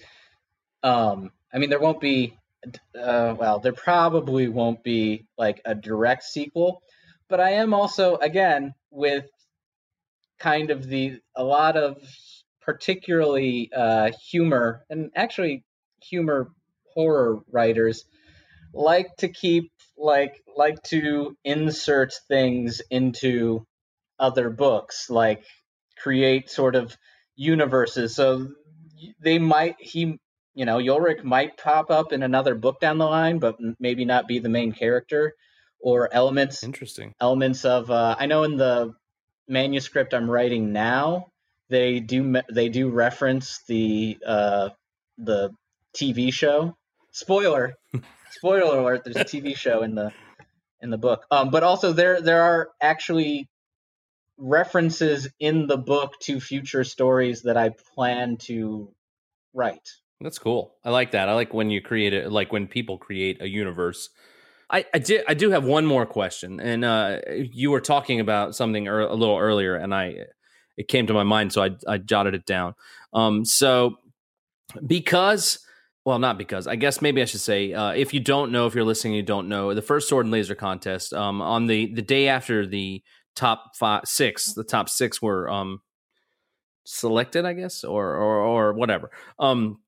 [0.81, 2.37] um, I mean, there won't be.
[2.97, 6.81] Uh, well, there probably won't be like a direct sequel,
[7.27, 9.25] but I am also again with
[10.39, 11.97] kind of the a lot of
[12.61, 15.65] particularly uh, humor and actually
[16.01, 16.53] humor
[16.93, 18.05] horror writers
[18.73, 23.67] like to keep like like to insert things into
[24.19, 25.43] other books like
[26.03, 26.95] create sort of
[27.35, 28.15] universes.
[28.15, 28.49] So
[29.21, 30.19] they might he
[30.53, 34.27] you know Ulrich might pop up in another book down the line but maybe not
[34.27, 35.33] be the main character
[35.79, 37.13] or elements interesting.
[37.21, 38.93] elements of uh, I know in the
[39.47, 41.27] manuscript I'm writing now
[41.69, 44.69] they do they do reference the uh
[45.17, 45.51] the
[45.95, 46.75] TV show.
[47.11, 47.75] Spoiler
[48.31, 50.11] spoiler alert there's a tv show in the
[50.81, 51.25] in the book.
[51.31, 53.47] Um, but also there there are actually
[54.37, 58.91] references in the book to future stories that i plan to
[59.53, 59.89] write.
[60.21, 60.75] That's cool.
[60.83, 61.29] I like that.
[61.29, 64.09] I like when you create it like when people create a universe.
[64.69, 68.55] I, I did I do have one more question, and uh, you were talking about
[68.55, 70.15] something er, a little earlier, and I
[70.77, 72.73] it came to my mind, so I, I jotted it down.
[73.13, 73.97] Um, so
[74.87, 75.59] because
[76.05, 78.75] well, not because I guess maybe I should say uh, if you don't know, if
[78.75, 82.01] you're listening, you don't know the first sword and laser contest um, on the the
[82.01, 83.03] day after the
[83.35, 85.81] top five six, the top six were um,
[86.85, 89.11] selected, I guess, or or, or whatever.
[89.39, 89.79] Um,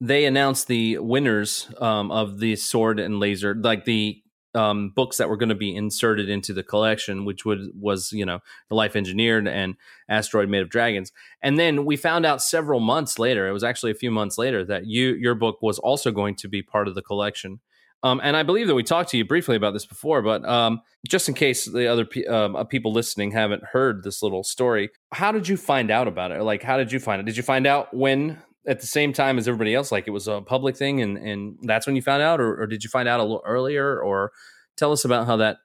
[0.00, 4.20] they announced the winners um, of the sword and laser, like the
[4.54, 8.24] um, books that were going to be inserted into the collection, which would was you
[8.24, 9.74] know the Life Engineered and
[10.08, 11.12] Asteroid Made of Dragons.
[11.42, 14.64] And then we found out several months later, it was actually a few months later,
[14.64, 17.60] that you your book was also going to be part of the collection.
[18.04, 20.82] Um, and I believe that we talked to you briefly about this before, but um,
[21.08, 24.90] just in case the other pe- um, uh, people listening haven't heard this little story,
[25.12, 26.42] how did you find out about it?
[26.42, 27.24] Like, how did you find it?
[27.24, 30.28] Did you find out when at the same time as everybody else, like it was
[30.28, 33.08] a public thing, and and that's when you found out, or, or did you find
[33.08, 33.98] out a little earlier?
[33.98, 34.32] Or
[34.76, 35.56] tell us about how that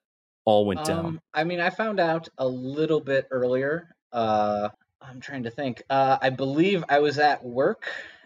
[0.45, 1.05] all went down.
[1.05, 3.95] Um, I mean, I found out a little bit earlier.
[4.13, 4.69] Uh,
[5.01, 5.83] I'm trying to think.
[5.89, 7.85] Uh, I believe I was at work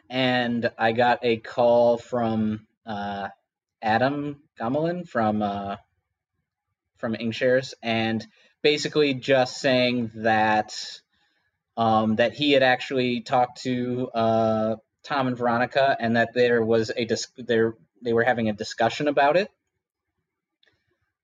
[0.10, 3.30] and I got a call from uh,
[3.84, 5.76] Adam Gomolin from uh,
[6.98, 8.26] from Inkshares, and
[8.62, 10.74] basically just saying that
[11.76, 16.92] um, that he had actually talked to uh, Tom and Veronica, and that there was
[16.96, 19.52] a dis- there they were having a discussion about it.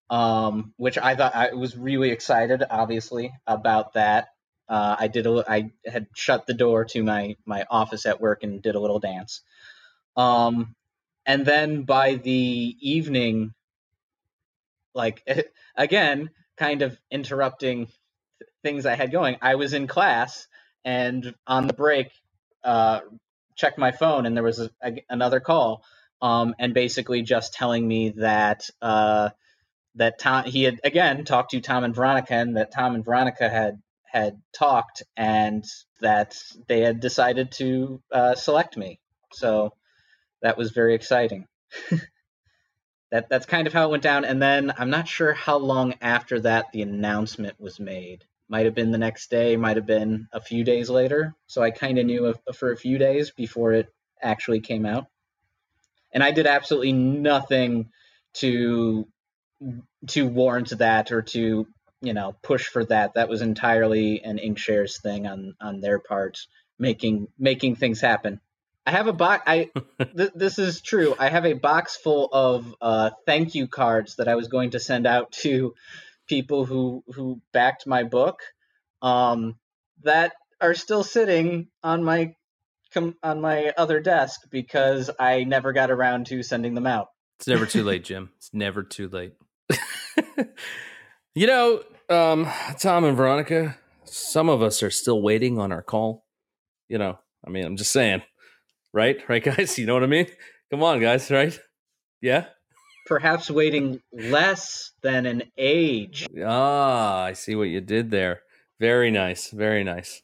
[0.09, 4.29] Um, which I thought I was really excited, obviously, about that.
[4.67, 8.43] Uh, I did a, I had shut the door to my my office at work
[8.43, 9.41] and did a little dance.
[10.17, 10.75] Um,
[11.29, 13.53] and then by the evening,
[14.95, 15.21] like
[15.75, 17.87] again, kind of interrupting
[18.63, 19.37] things I had going.
[19.39, 20.47] I was in class
[20.83, 22.07] and on the break,
[22.63, 23.01] uh,
[23.55, 25.83] checked my phone and there was a, a, another call,
[26.19, 29.29] um, and basically just telling me that uh,
[29.95, 33.47] that Tom he had again talked to Tom and Veronica and that Tom and Veronica
[33.47, 35.63] had had talked and
[36.01, 36.35] that
[36.67, 38.99] they had decided to uh, select me.
[39.31, 39.73] So
[40.41, 41.47] that was very exciting.
[43.11, 44.25] that that's kind of how it went down.
[44.25, 48.25] And then I'm not sure how long after that the announcement was made.
[48.47, 51.35] Might have been the next day, might have been a few days later.
[51.47, 55.07] So I kind of knew for a few days before it actually came out.
[56.11, 57.89] And I did absolutely nothing
[58.35, 59.07] to
[60.07, 61.67] to warrant that or to
[62.01, 63.15] you know push for that.
[63.15, 66.39] That was entirely an Inkshares thing on on their part,
[66.77, 68.39] making making things happen.
[68.89, 69.43] I have a box.
[69.45, 69.69] I
[70.17, 71.13] th- this is true.
[71.19, 74.79] I have a box full of uh, thank you cards that I was going to
[74.79, 75.75] send out to
[76.27, 78.39] people who who backed my book.
[79.03, 79.59] Um,
[80.01, 82.33] that are still sitting on my
[82.91, 87.09] com- on my other desk because I never got around to sending them out.
[87.37, 88.31] It's never too late, Jim.
[88.37, 89.33] It's never too late.
[91.35, 92.47] you know, um,
[92.79, 96.25] Tom and Veronica, some of us are still waiting on our call.
[96.87, 98.23] You know, I mean, I'm just saying,
[98.93, 99.17] right?
[99.29, 99.77] Right, guys?
[99.77, 100.27] You know what I mean?
[100.71, 101.59] Come on, guys, right?
[102.21, 102.45] Yeah?
[103.05, 106.27] Perhaps waiting less than an age.
[106.45, 108.41] Ah, I see what you did there.
[108.79, 109.49] Very nice.
[109.49, 110.21] Very nice.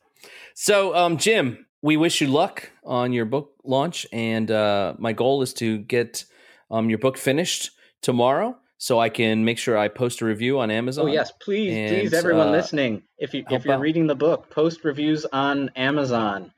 [0.54, 4.06] So, um, Jim, we wish you luck on your book launch.
[4.14, 6.26] And uh, my goal is to get
[6.70, 10.70] um, your book finished tomorrow so I can make sure I post a review on
[10.70, 11.06] Amazon.
[11.06, 13.80] Oh yes, please, And, please, everyone uh, listening, if you if you're out.
[13.80, 16.52] reading the book, post reviews on Amazon,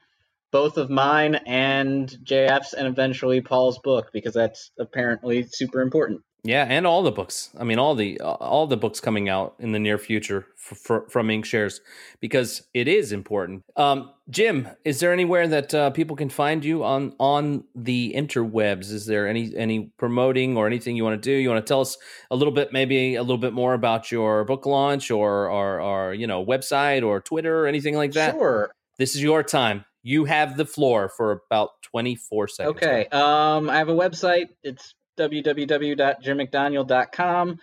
[0.57, 6.21] both of mine and JF's, and eventually Paul's book because that's apparently super important.
[6.43, 7.51] Yeah, and all the books.
[7.59, 11.11] I mean, all the all the books coming out in the near future f- f-
[11.11, 11.79] from Inkshares
[12.21, 13.65] because it is important.
[13.75, 18.91] Um, Jim, is there anywhere that uh, people can find you on on the interwebs?
[18.91, 21.37] Is there any any promoting or anything you want to do?
[21.37, 21.97] You want to tell us
[22.31, 26.15] a little bit, maybe a little bit more about your book launch or or, or
[26.15, 28.33] you know website or Twitter or anything like that?
[28.33, 28.71] Sure.
[28.97, 29.85] This is your time.
[30.07, 32.77] You have the floor for about twenty four seconds.
[32.77, 33.07] Okay.
[33.07, 34.45] Um, I have a website.
[34.63, 37.59] It's www.jimmcdoniel.com.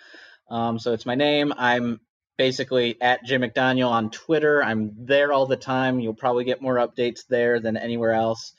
[0.50, 1.54] Um, so it's my name.
[1.56, 2.02] I'm
[2.36, 4.62] basically at Jim McDoniel on Twitter.
[4.62, 6.00] I'm there all the time.
[6.00, 8.52] You'll probably get more updates there than anywhere else.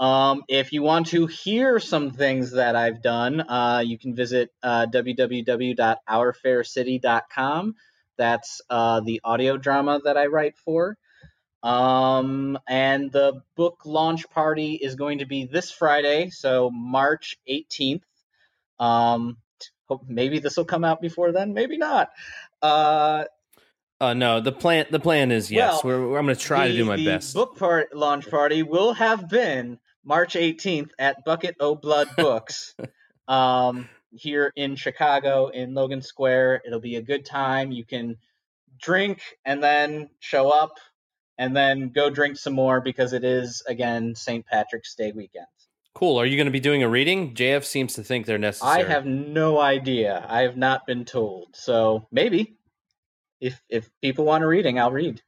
[0.00, 4.50] Um, if you want to hear some things that I've done, uh, you can visit
[4.62, 7.74] uh, www.ourfaircity.com.
[8.16, 10.96] That's uh, the audio drama that I write for.
[11.62, 18.02] Um, and the book launch party is going to be this Friday, so March 18th.
[18.78, 19.38] Um,
[19.88, 22.10] hope maybe this will come out before then, maybe not.
[22.62, 23.24] Uh,
[24.00, 25.82] Uh, no, the plan the plan is yes.
[25.82, 27.34] Well, we're, we're- I'm going to try to do my the best.
[27.34, 32.74] Book part launch party will have been March 18th at Bucket O Blood Books,
[33.28, 36.62] um, here in Chicago in Logan Square.
[36.66, 37.72] It'll be a good time.
[37.72, 38.18] You can
[38.78, 40.74] drink and then show up,
[41.38, 44.44] and then go drink some more because it is again St.
[44.46, 45.46] Patrick's Day weekend.
[45.94, 46.20] Cool.
[46.20, 47.34] Are you going to be doing a reading?
[47.34, 48.82] JF seems to think they're necessary.
[48.82, 50.24] I have no idea.
[50.28, 51.56] I have not been told.
[51.56, 52.56] So maybe
[53.40, 55.22] if if people want a reading, I'll read.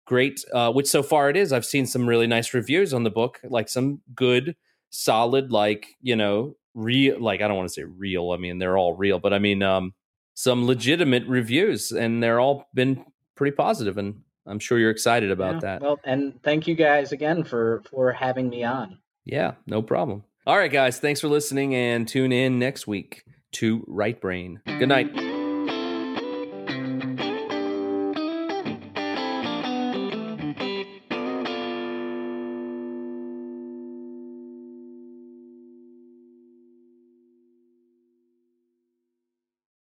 [0.06, 1.54] great, uh, which so far it is.
[1.54, 4.56] I've seen some really nice reviews on the book, like some good,
[4.90, 7.20] solid, like you know, real.
[7.20, 8.32] Like I don't want to say real.
[8.32, 9.94] I mean, they're all real, but I mean, um,
[10.34, 13.06] some legitimate reviews, and they're all been
[13.36, 15.82] pretty positive, and I'm sure you're excited about Yeah, that.
[15.82, 19.00] Well, and thank you guys again for for having me on.
[19.26, 20.24] Yeah, no problem.
[20.46, 24.62] All right, guys, thanks for listening, and tune in next week to Right Brain.
[24.66, 25.14] Good night.